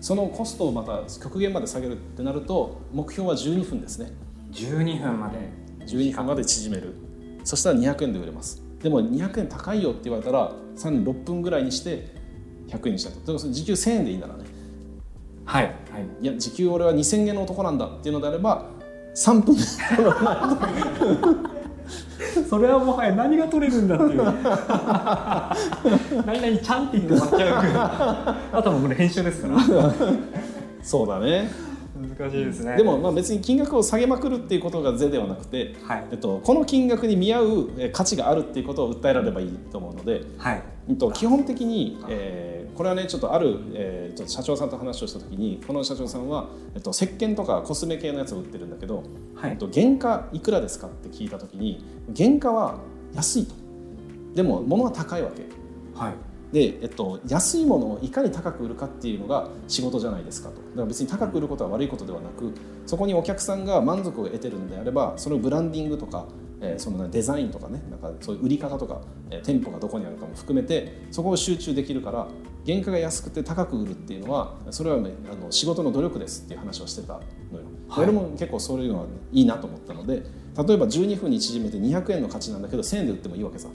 [0.00, 4.12] そのコストをまた極限まで下げるってなると目標は12分ですね。
[4.52, 5.38] 12分まで。
[5.86, 6.94] 12分まで縮める。
[7.44, 12.06] そしたら200円で売れますでも200円高いよって言われたらさらに6分ぐらいにして
[12.68, 14.44] 100円にしたいと時給1000円でいいならね。
[15.46, 15.74] はいはい。
[16.20, 18.66] いや時給俺は2000円の男なんだっていうのであれば
[19.16, 19.56] 3分。
[19.56, 19.62] で
[22.46, 24.20] それはもはや何が取れるんだっていう。
[26.26, 28.52] 何々ちゃんって言って終わっちゃう。
[28.58, 29.58] あとはもうこれ編集ですから。
[30.82, 31.50] そうだね
[32.08, 32.76] 難しいですね。
[32.76, 36.06] でもまあ別に金額を下げまくるっていうことが是ではなくて、はい。
[36.12, 37.46] えっと、この金額に見合う
[37.78, 40.62] えー価値があるっていうことを訴えられればいいと思うので、はい。
[40.88, 49.04] えっと、基本的に、えーこれはねちょっとある、えーちょっと社長さんと話をした時にこの社長さんは、えっと、石鹸とかコスメ系のやつを売ってるんだけど、
[49.36, 49.50] はい。
[49.52, 51.84] えっと、原価いくらですかって聞いた時に
[52.16, 52.78] 原価は
[53.14, 53.54] 安いと。
[54.34, 55.44] でも物は高いわけ。
[55.96, 56.14] はい
[56.54, 60.54] で、えっと、安いものをいかに高く売るかっていうのが仕事じゃないですかと。
[60.54, 62.54] だから別に高く売ることは悪いことではなく
[62.86, 66.28] そこにお客さんが満足を得てるんであればそのブランディングとか、
[66.60, 69.00] えーそのねデザインとかねなんかそういう売り方とか、
[69.30, 72.28] えー店舗がどこにあるかも含めてそこを集中できるから
[72.64, 77.14] 原価が安くて高く売るっていうのはそれは、ね、あの仕事の努力ですっていう話をしてた
[77.52, 78.04] のよ、はい。
[78.04, 83.68] 俺も結構そういうのはいいなと思ったので例えば12分に縮めて200円の価値なんだけど1000円で売ってもいいわけさ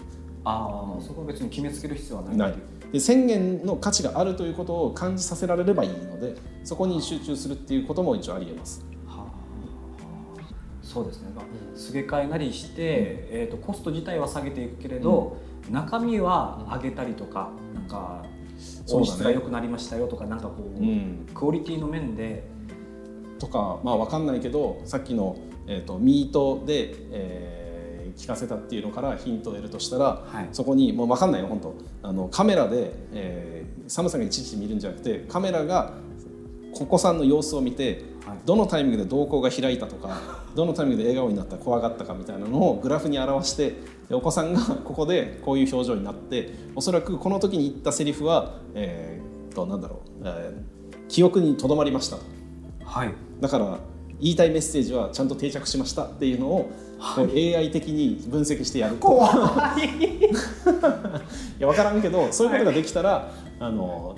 [0.44, 2.54] ああそこは別に決めつける必要はない。
[2.92, 8.84] で1000円の価値があるということを感じさせられればいいのでそこに集中するっていうことも一応ありえます。
[9.06, 10.44] はあ。
[10.82, 15.38] そうですね、まあ、すげ替えなりして、えー、とコスト自体は下げていくけれど、
[15.70, 18.24] 中身は上げたりとか、なんか
[18.58, 18.98] そうだね。
[18.98, 21.28] 音質が良くなりましたよとかなんかこう、うん。
[21.34, 22.48] クオリティの面で。
[23.38, 27.59] とかまあ分かんないけどさっきの、えー、とミートで、えー
[28.20, 30.50] 聞かせたっていうのからヒントを得るとしたら、はい。
[30.52, 31.76] そこにもう分かんないよ本当。
[32.04, 35.94] あのカメラで、えー、サムさんがいちいち見るんじゃなくてカメラが
[36.74, 38.38] ここさんの様子を見て、はい。
[38.46, 43.76] どのタイミングで瞳孔が開いたとか どのタイミングで笑顔になった怖がったかみたいなのをグラフに表して
[44.10, 52.24] でお子さんが ここでこういう表情になっておそらくこの時に言ったセリフは、えー、となんだろう、えー記憶にとどまりましたと。
[52.86, 53.14] はい。
[53.42, 53.80] だから
[54.22, 56.70] 言いたいメッセージはちゃんと定着しましたっていうのを、
[57.16, 58.98] こう AI 的に分析してやる。
[58.98, 60.24] とい。
[61.60, 64.16] や分からんけどそういうことができたら、あの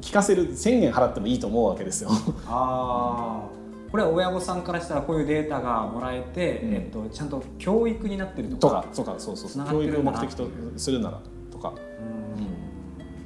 [0.00, 2.10] 聞かせる1000円払ってもいいと思うわけですよ。
[2.46, 3.60] ああ
[3.90, 6.74] これは親御さんからしたらこういうデータがもらえて、うん。
[6.74, 8.84] えっと、ちゃんと教育になってるとか。
[8.94, 9.66] とかそうかそう。
[9.68, 11.20] 教育を目的とするなら
[11.50, 11.74] とか。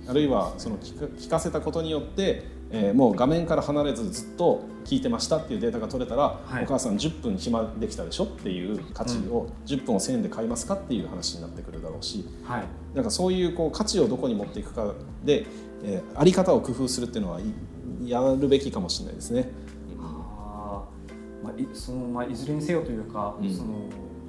[0.04, 0.10] うん。
[0.10, 2.46] あるいはその聞か聞かせたことによって、
[2.76, 6.64] えーもう画面から離れずずっと聞いてましたっていうデータが取れたら、はい。
[6.64, 12.64] お母さん10分暇できたでしょっていう価値を10分を1000円で買いますかっていう話になってくるだろうしはい。
[12.94, 14.92] なんかそういうこう価値をどこに持っていくか
[15.24, 15.46] で、
[15.84, 17.44] えーあり方を工夫するっていうのはい
[18.10, 19.50] やるべきかもしれないですね。
[20.00, 21.44] あー。
[21.44, 23.50] まあ、いそのまあ、いずれにせよというか、うん。
[23.50, 23.74] その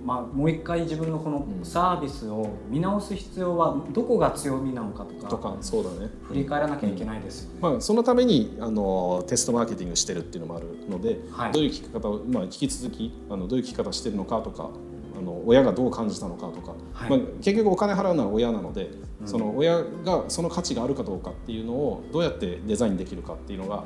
[0.05, 6.11] まあ、もう一回自分のこのうんサービスを見直す必要はどこが強みなのかとかとかそうだね。
[6.27, 7.59] 振り返らなきゃいけないですよね。
[7.59, 14.69] まあ、そのためにあのテストマーケティングしてるっていうのもあるので、はいどういう聞き方を、まあ、引き続きあのどういう聞き方してるのかとか
[15.17, 18.85] あの親がどう感じたのかとか、はいまあ、結局お金払うのは親なので、
[19.21, 23.85] うんその親がその価値があるかどうかっていうのをどうやってデザインできるかっていうのが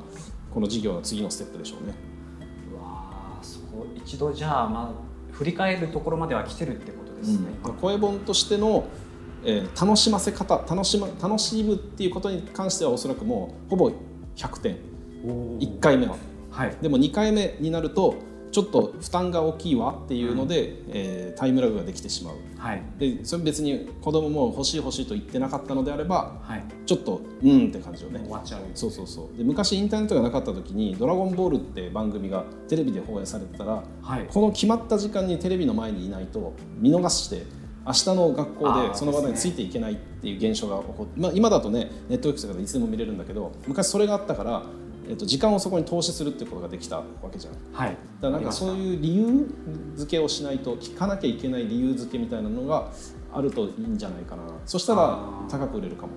[0.53, 1.93] この事業の次のステップでしょうね。
[2.73, 5.08] うわーそこ一度じゃあ、まあ、
[5.39, 7.47] 振り返るところまでは来てるってことですね。
[7.63, 8.85] うん声本としての、
[9.45, 13.89] えー楽しませ方楽し,、ま、楽しむっていうことに関してはおそらくもうほぼ
[14.35, 14.77] 100点
[15.59, 16.17] 1回目は。
[16.51, 18.15] はいでも2回目になると
[18.51, 22.35] ちょっと負担が大きいわっていうので、えータイムラグができてしまう。
[22.57, 22.83] はい。
[22.97, 26.63] でそれ別に子供も欲しい欲しいと言ってなかったのであればはい。
[26.85, 28.19] ちょっとうんって感じよね。
[28.19, 28.61] 終わっちゃう。
[28.73, 29.37] そうそうそう。
[29.37, 34.27] で昔インターネットがなかった時に「ドラゴンボール」って番組がテレビで放映されてたらはい。
[34.27, 37.43] この決まった時間にテレビの前にいないと見逃して
[37.85, 44.63] 明日の学校でその場についていけないっていう現象が起こって、まあ、今だとねネットフリックスとかでいつでも見れるんだけど昔それがあったから、
[45.09, 47.53] えっと、時間をそこに投資するっていうことができたわけじゃん。
[47.73, 47.89] はい。
[47.89, 49.49] だからなんかそういう理由
[49.95, 52.91] 付けをしないと聞かなきゃいけない理由付けみたいなのが
[53.33, 54.43] あるといいんじゃないかな。
[54.67, 56.13] そしたら高く売れるかも。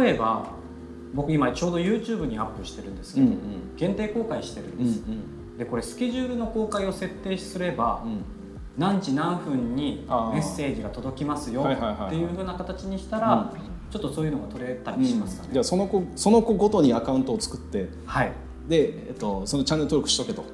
[0.00, 0.46] 例えば
[1.14, 3.38] 僕今ちょうど YouTube にアップしてるんですけど、うんうん。
[3.76, 5.02] 限定公開してるんうんです、
[5.58, 8.24] でこれスケジュールの公開を設定すれば、うん。
[8.76, 13.52] 何時何分にメッセージが届きますよっていうふうな形にしたら、
[13.90, 18.32] ちょっとそういうのが取れたりしますかね、じゃあその子その子ごとにアカウントを作ってはい。
[18.68, 20.44] で、えっと、そのチャンネル登録しとけと、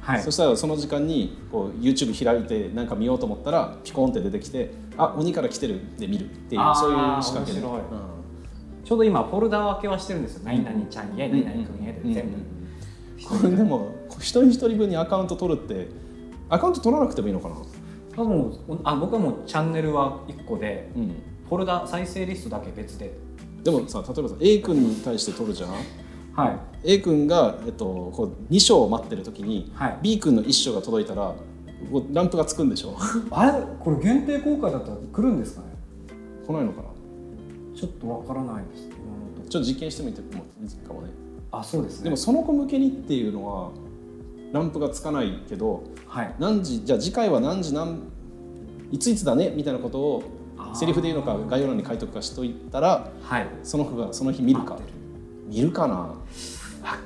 [0.00, 0.22] はい。
[0.22, 7.80] そしたらその時間にこう YouTube 開いてなんか見ようと思ったらピコンって出てきてあ鬼から来てるで見るっていうそういう仕掛けで、面白い。
[7.80, 8.14] うん。
[8.84, 10.42] ちょうど今フォルダ分けはしてるんですよ。
[10.44, 12.36] 何々ちゃんへ何々くんへで全部、
[13.26, 15.88] これでも一人一人分にアカウント取るって
[16.50, 17.56] アカウント取らなくてもいいのかな、
[18.18, 21.14] あもうあ僕はもうチャンネルは1個でうん、
[21.54, 23.14] フォルダ再生リストだけ別で。
[23.62, 25.70] でもさ例えばさ A 君に対して取るじゃん。
[26.34, 26.50] は
[26.84, 26.94] い。
[26.94, 27.84] A 君が、えっと、
[28.14, 29.98] こう2章を待ってる時に、はい。
[30.02, 31.32] B 君の1章が届いたら
[32.12, 32.96] ランプがつくんでしょ？
[33.30, 33.52] あれ？
[33.78, 35.68] これ限定公開だったら来るんですかね？
[36.46, 36.88] 来ないのかな？
[37.78, 38.88] ちょっとわからないです
[39.48, 41.10] ちょっと実験してみてもいいかもね。
[41.52, 42.04] あそうですね。
[42.04, 43.70] でもその子向けにっていうのは
[44.52, 46.34] ランプがつかないけどはい。
[46.40, 48.00] 何時じゃあ次回は何時何
[48.90, 49.52] いついつだね？
[49.54, 50.22] みたいなことを
[50.74, 53.46] セリフで言うのか概要欄に書いとくかしといたらはい。
[53.62, 54.78] その子がその日見るか。
[55.46, 55.94] 見るかな？
[55.94, 56.16] わ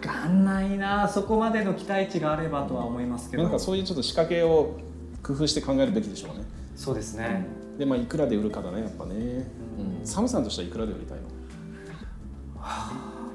[0.01, 1.09] かんないな。
[1.09, 3.43] そこまでの期待値があればとは思いますけど。
[3.43, 4.77] なんかそういうちょっと仕掛けを
[5.23, 6.45] 工夫して考えるべきでしょうね。
[6.77, 7.45] そうですね、
[7.77, 11.25] でまあいくらで売るかだねやっぱね、うん、サムさんとしてはいくらで売りたいの？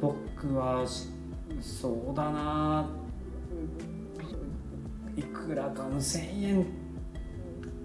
[0.02, 1.10] 僕はし
[1.62, 2.90] そうだな。
[5.18, 6.66] いくらかの1000円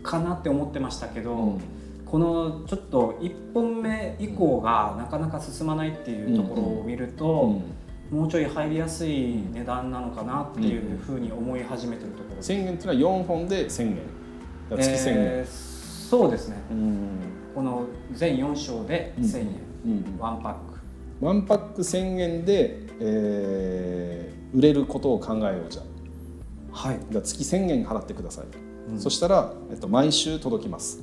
[0.02, 1.60] かなって思ってましたけど、うん
[2.10, 7.60] このちょっと1本目以降がなかなか進まないっていうところを見ると、
[8.10, 12.36] もうちょい入りやすい値段なのかなっていうふうに思い始めてるところ。
[12.36, 12.52] です。
[12.52, 13.98] 1000円っていうのは4本で1000円。
[14.70, 15.78] 月1000円、えー
[16.08, 16.56] そうですね。
[16.70, 16.98] うん。
[17.54, 19.46] この全4章で1000円、
[19.84, 21.26] うんワンパック。
[21.26, 25.82] ワンパック1000円で、えー売れることを考えようじゃ。
[25.82, 25.84] あ
[26.88, 28.46] はい、じゃあ月1000円払ってください、
[28.92, 28.98] うん。
[29.00, 31.02] そしたら、えっと、毎週届きます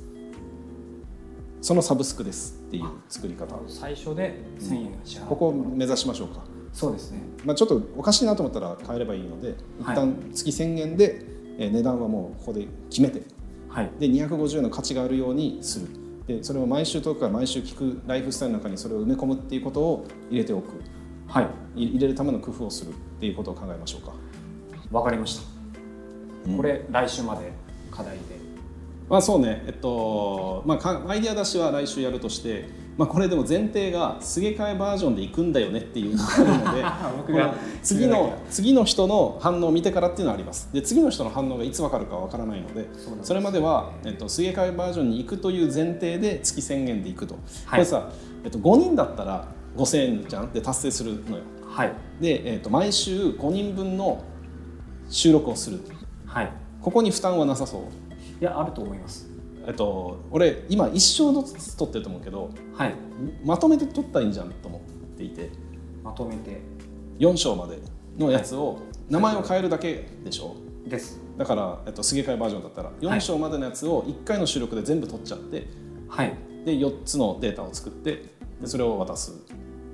[1.66, 3.56] そのサブスクですっていう作り方。
[3.66, 7.18] 最初で1000円支払う、ここを目指しましょうか、そうですね。
[7.44, 11.24] まあ、ちょっとおかしいなと思ったら変えればいいので一旦月1000円で、
[11.58, 13.22] えー値段はもうここで決めて
[13.68, 13.90] はい。
[13.98, 15.88] で250円の価値があるようにする。
[16.28, 20.68] でそれを毎週届くから毎週聞くライフスタイルの中にそれを埋め込むっていうことを入れておく。
[21.26, 21.42] は
[21.74, 21.82] い。
[21.82, 24.12] い入れるための工夫をするっていうことを考えましょうか、
[24.92, 25.42] わかりました、
[26.48, 26.56] うん。
[26.58, 27.50] これ来週まで
[27.90, 28.35] 課題で
[29.08, 40.68] まあそうねえっとまあかアイデア出しは来週やるとして、まあ、これでも前提がすげ替えバージョンでいくんだよねっていうのがあるので 次の次の人の反応を見てからっていうのはあります。
[40.72, 42.88] で次の人の反応がいつ分かるかわからないので
[43.22, 47.44] それまでは、えっと、すげ替えバージョンに行くという前提で月1000円で行くと、はい。
[47.70, 48.10] これさ、
[48.44, 49.46] えっと、5人だったら
[49.76, 51.42] 5000円じゃんで達成するのよ。
[51.68, 51.92] はい。
[52.20, 54.22] で、えっと、毎週5人分の
[55.08, 55.80] 収録をする。
[56.26, 56.50] はい。
[56.80, 57.80] ここに負担はなさそう
[58.40, 59.28] いやあると思います。
[59.66, 62.94] えっと、俺今一生ずつ撮ってると思うけどはい。
[63.44, 64.80] まとめて撮ったらいいんじゃんと思っ
[65.16, 65.50] ていて。
[66.04, 66.60] まとめて。
[67.18, 67.78] 4章まで
[68.18, 68.78] のやつを
[69.08, 70.54] 名前を変えるだけでしょ？
[70.86, 71.20] です。
[71.36, 75.66] だから、えっと、すげ替えバージョンだったら4章までのやつを1回の収録で全部撮っちゃって
[76.08, 76.32] はい。
[76.64, 79.32] で4つのデータを作ってでそれを渡す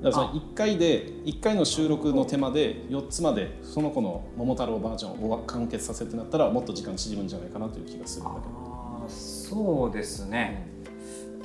[0.02, 8.62] だからその1回で1回の収録の手間で4つまでその子の「桃太郎」バージョンを完結させてなったらもっと時間縮むんじゃないかなという気がするんだけど。
[9.08, 10.66] そうですね。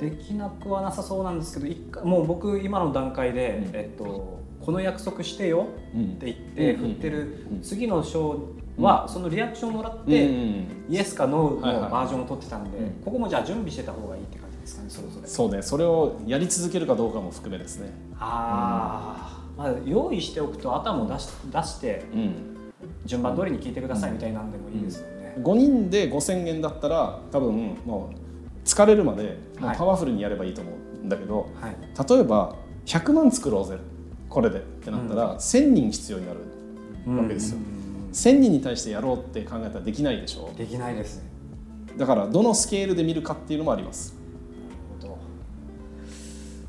[0.00, 3.76] できなくはなさそうなんですけど一回もう僕今の段階で、うん。
[3.76, 6.04] えっと、この約束してようん。
[6.04, 6.80] って言ってうん。
[6.80, 7.60] 振ってるうん。
[7.60, 8.40] 次の章
[8.78, 12.90] はそのリアクションをもらって、うんイエスかノーのバージョンを取ってたんで、うん。
[13.04, 17.90] ここもじゃあ準備してた方がいいって感じですかねそれぞれそうねそれをやり続けるかどうかも含めですね。
[18.18, 22.54] ああ、まあ、用意しておくとあとはもう出し出してうん。
[23.06, 30.70] 順番通りに聞いてくださいみたいなんでもいいですよね、5人で5000円だったら多分もう疲れるまでもうはいパワフルにやればいいと思
[31.02, 31.76] うんだけど、はい。
[32.08, 32.54] 例えば
[32.86, 33.78] 100万作ろうぜ
[34.28, 36.40] これでってなったら、1000人必要になる
[37.16, 37.78] わけですよ、うん
[38.12, 40.50] 1000人に対してやろうって考えたらできないでしょ。
[40.56, 41.28] できないですね。
[41.96, 44.14] だからどのスケールで見るかっていうのもあります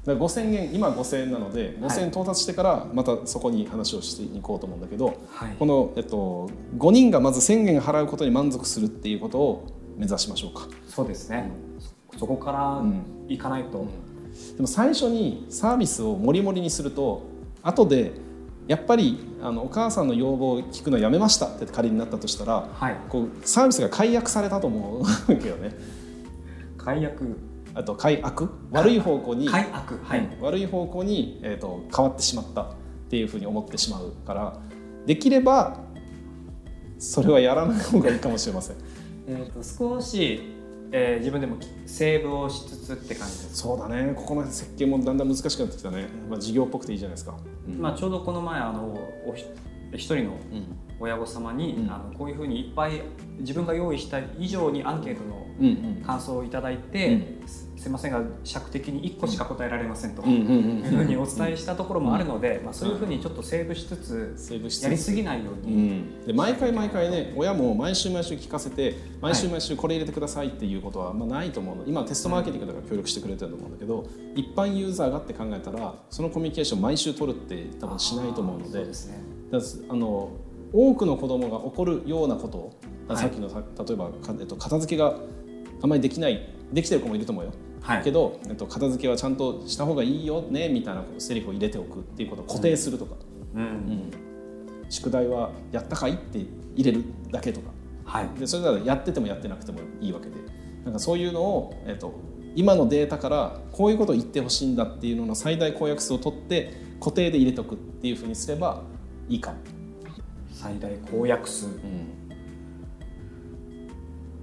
[0.06, 1.90] だから5000円今5000円なのではい。
[1.90, 5.56] 5000円到達してからまたそこに話をしていこうと思うんだけど、どはい。
[5.58, 10.68] この、えっと、5人がまず1000円払うことに満足するっていうことを目指しましょうか。
[10.88, 11.52] そうですね、
[12.12, 13.02] そそこからうん。
[13.28, 13.86] 行かないと、
[14.56, 17.24] でも最初にサービスをモリモリにすると
[17.62, 18.12] 後で
[18.68, 22.98] やっぱりあのお母さんの要望を聞くのやめましたって仮になったとしたらはい。
[23.10, 25.76] こうサービスが解約されたと思うわけよね。
[26.78, 27.38] 解約
[27.80, 28.50] あと解悪？
[28.72, 30.42] 悪い方向に、解悪はい、うん。
[30.42, 32.76] 悪い方向に、えー、と変わってしまった。
[33.10, 34.60] っていうふうに思ってしまうから
[35.08, 35.80] できれば
[37.00, 38.76] それはやらない方がいいかもしれません。
[39.26, 40.42] えー、と少し、
[40.92, 41.56] えー自分でも
[41.86, 44.14] セーブをしつつって感じです、そうだね。
[44.16, 47.82] ここの設計もだんだん難しくなってきたね、まあ、事業っぽくていいじゃないですか、うん。
[47.82, 49.46] まあ、ちょうどこの前あのおひ
[49.94, 50.66] 一人のうん。
[51.00, 51.90] 親御様に、うん。
[51.90, 53.02] あのこういうふうにいっぱい
[53.40, 55.70] 自分が用意した以上にアンケートのうんう
[56.02, 56.04] ん。
[56.06, 57.40] 感想をいただいて、
[57.80, 71.84] すいませんが尺的に1個しか答えられませんと、いうふうにお伝えしたところもあるので、まあ、そういうふうにちょっとセーブしつつやりすぎないよううに、ん、で毎回毎回ね親も毎週毎週聞かせて毎週毎週これ入れてくださいっていうことはあんまないと思うの。
[71.88, 74.06] 今テストマーケティングとか協力してくれてると思うんだけど
[74.36, 78.94] 一般ユーザーがって考えたらそのコミュニケーション毎週取るって多分しないと思うのそうで
[79.90, 80.32] あの
[80.74, 85.16] 多くの子供が起こるようなことさっきのさ例えばか、えっと、片付けが
[85.82, 87.52] あまりできないできてる子もいると思うよ、
[87.82, 88.04] はい。
[88.04, 93.16] けど、えっと、片付けはちゃんとした方がいいよねみたいなセリフを入れておくっていうことを固定するとか、
[93.56, 93.62] うん。
[93.62, 94.12] うん。
[94.90, 96.40] 宿題はやったかいって
[96.76, 97.72] 入れるだけとか。
[98.06, 98.30] はい。
[98.40, 100.36] でそれならやっててもやってなくてもいいわけで。
[100.84, 102.14] なんかそういうのを、えっと、
[102.56, 108.84] 今のデータからこういうことを言ってほしいんだっていうのの最大公約数を取って固定で入れておくっていうふうにすれば
[109.28, 109.58] いいかも。
[110.52, 111.68] 最大公約数。
[111.68, 112.19] うん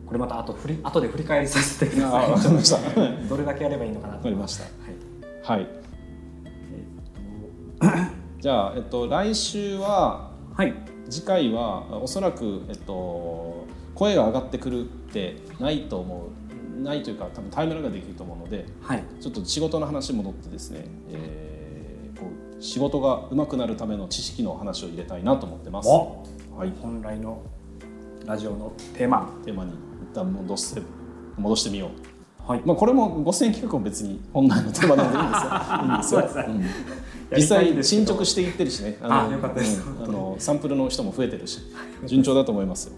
[0.07, 3.01] これまた後振り後で振り返りさせてくだあわさかりました。
[3.01, 4.23] わいどれだけやればいいのかなと。
[4.23, 4.65] かりました。
[4.65, 5.59] はい。
[5.59, 5.67] はい。
[8.41, 10.75] じゃあ、えっと、来週ははい。
[11.11, 16.29] 次回はおそらく、えっと、声が上がってくるってないと思
[16.79, 16.83] う。
[16.83, 19.05] ないというか多分タイムラグができると思うのではい。
[19.21, 21.57] ちょっと仕事の話に戻ってですね、えー
[22.19, 22.27] こ
[22.59, 25.89] う仕事が上手くなるための知識の話を入れたいなと思ってます。
[25.89, 26.25] お
[26.57, 27.43] はい、本来の
[28.25, 29.31] ラジオのテーマ。
[29.45, 29.73] テーマに。
[29.73, 29.77] 一
[30.17, 30.83] 旦戻して
[31.39, 31.91] 戻してみよ
[32.47, 32.51] う。
[32.51, 32.63] はい。
[32.65, 36.21] まあ、これも5000企画も別に本来のテーマなんでいいんですよ。
[36.47, 36.61] いいん。
[36.61, 36.67] で
[37.41, 37.61] すよ。
[37.61, 38.99] 実際進捗していってるしね。
[39.03, 39.83] あよかったです。
[39.83, 40.05] うん。
[40.05, 41.61] あのサンプルの人も増えてるし。
[42.07, 42.95] 順調だと思いますよ。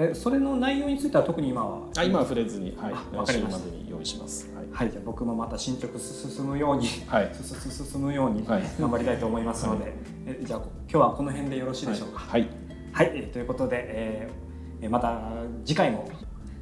[0.00, 1.78] えそれの内容については特に今は？
[1.96, 4.48] あ今は触れずに、はい、あわかりまでに用意します。
[4.54, 4.90] はい、はい。
[4.92, 7.32] じゃあ僕もまた進捗進むようにはい。
[7.34, 8.62] 進むようにはい。
[8.78, 9.94] 頑張りたいと思いますので、
[10.26, 12.20] えじゃあ今日はこの辺でよろしいでしょうか？
[12.20, 12.48] はい、
[12.92, 14.47] はい、えーということで、えーえー
[14.88, 15.20] また
[15.64, 16.08] 次回も、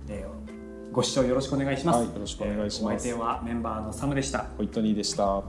[0.09, 0.37] えー
[0.93, 3.07] ご視聴よろしくお願いします、はいよろしくお願いします。
[3.07, 4.47] えーお相手はメンバーのサムでした。
[4.57, 5.43] ホイットニーでした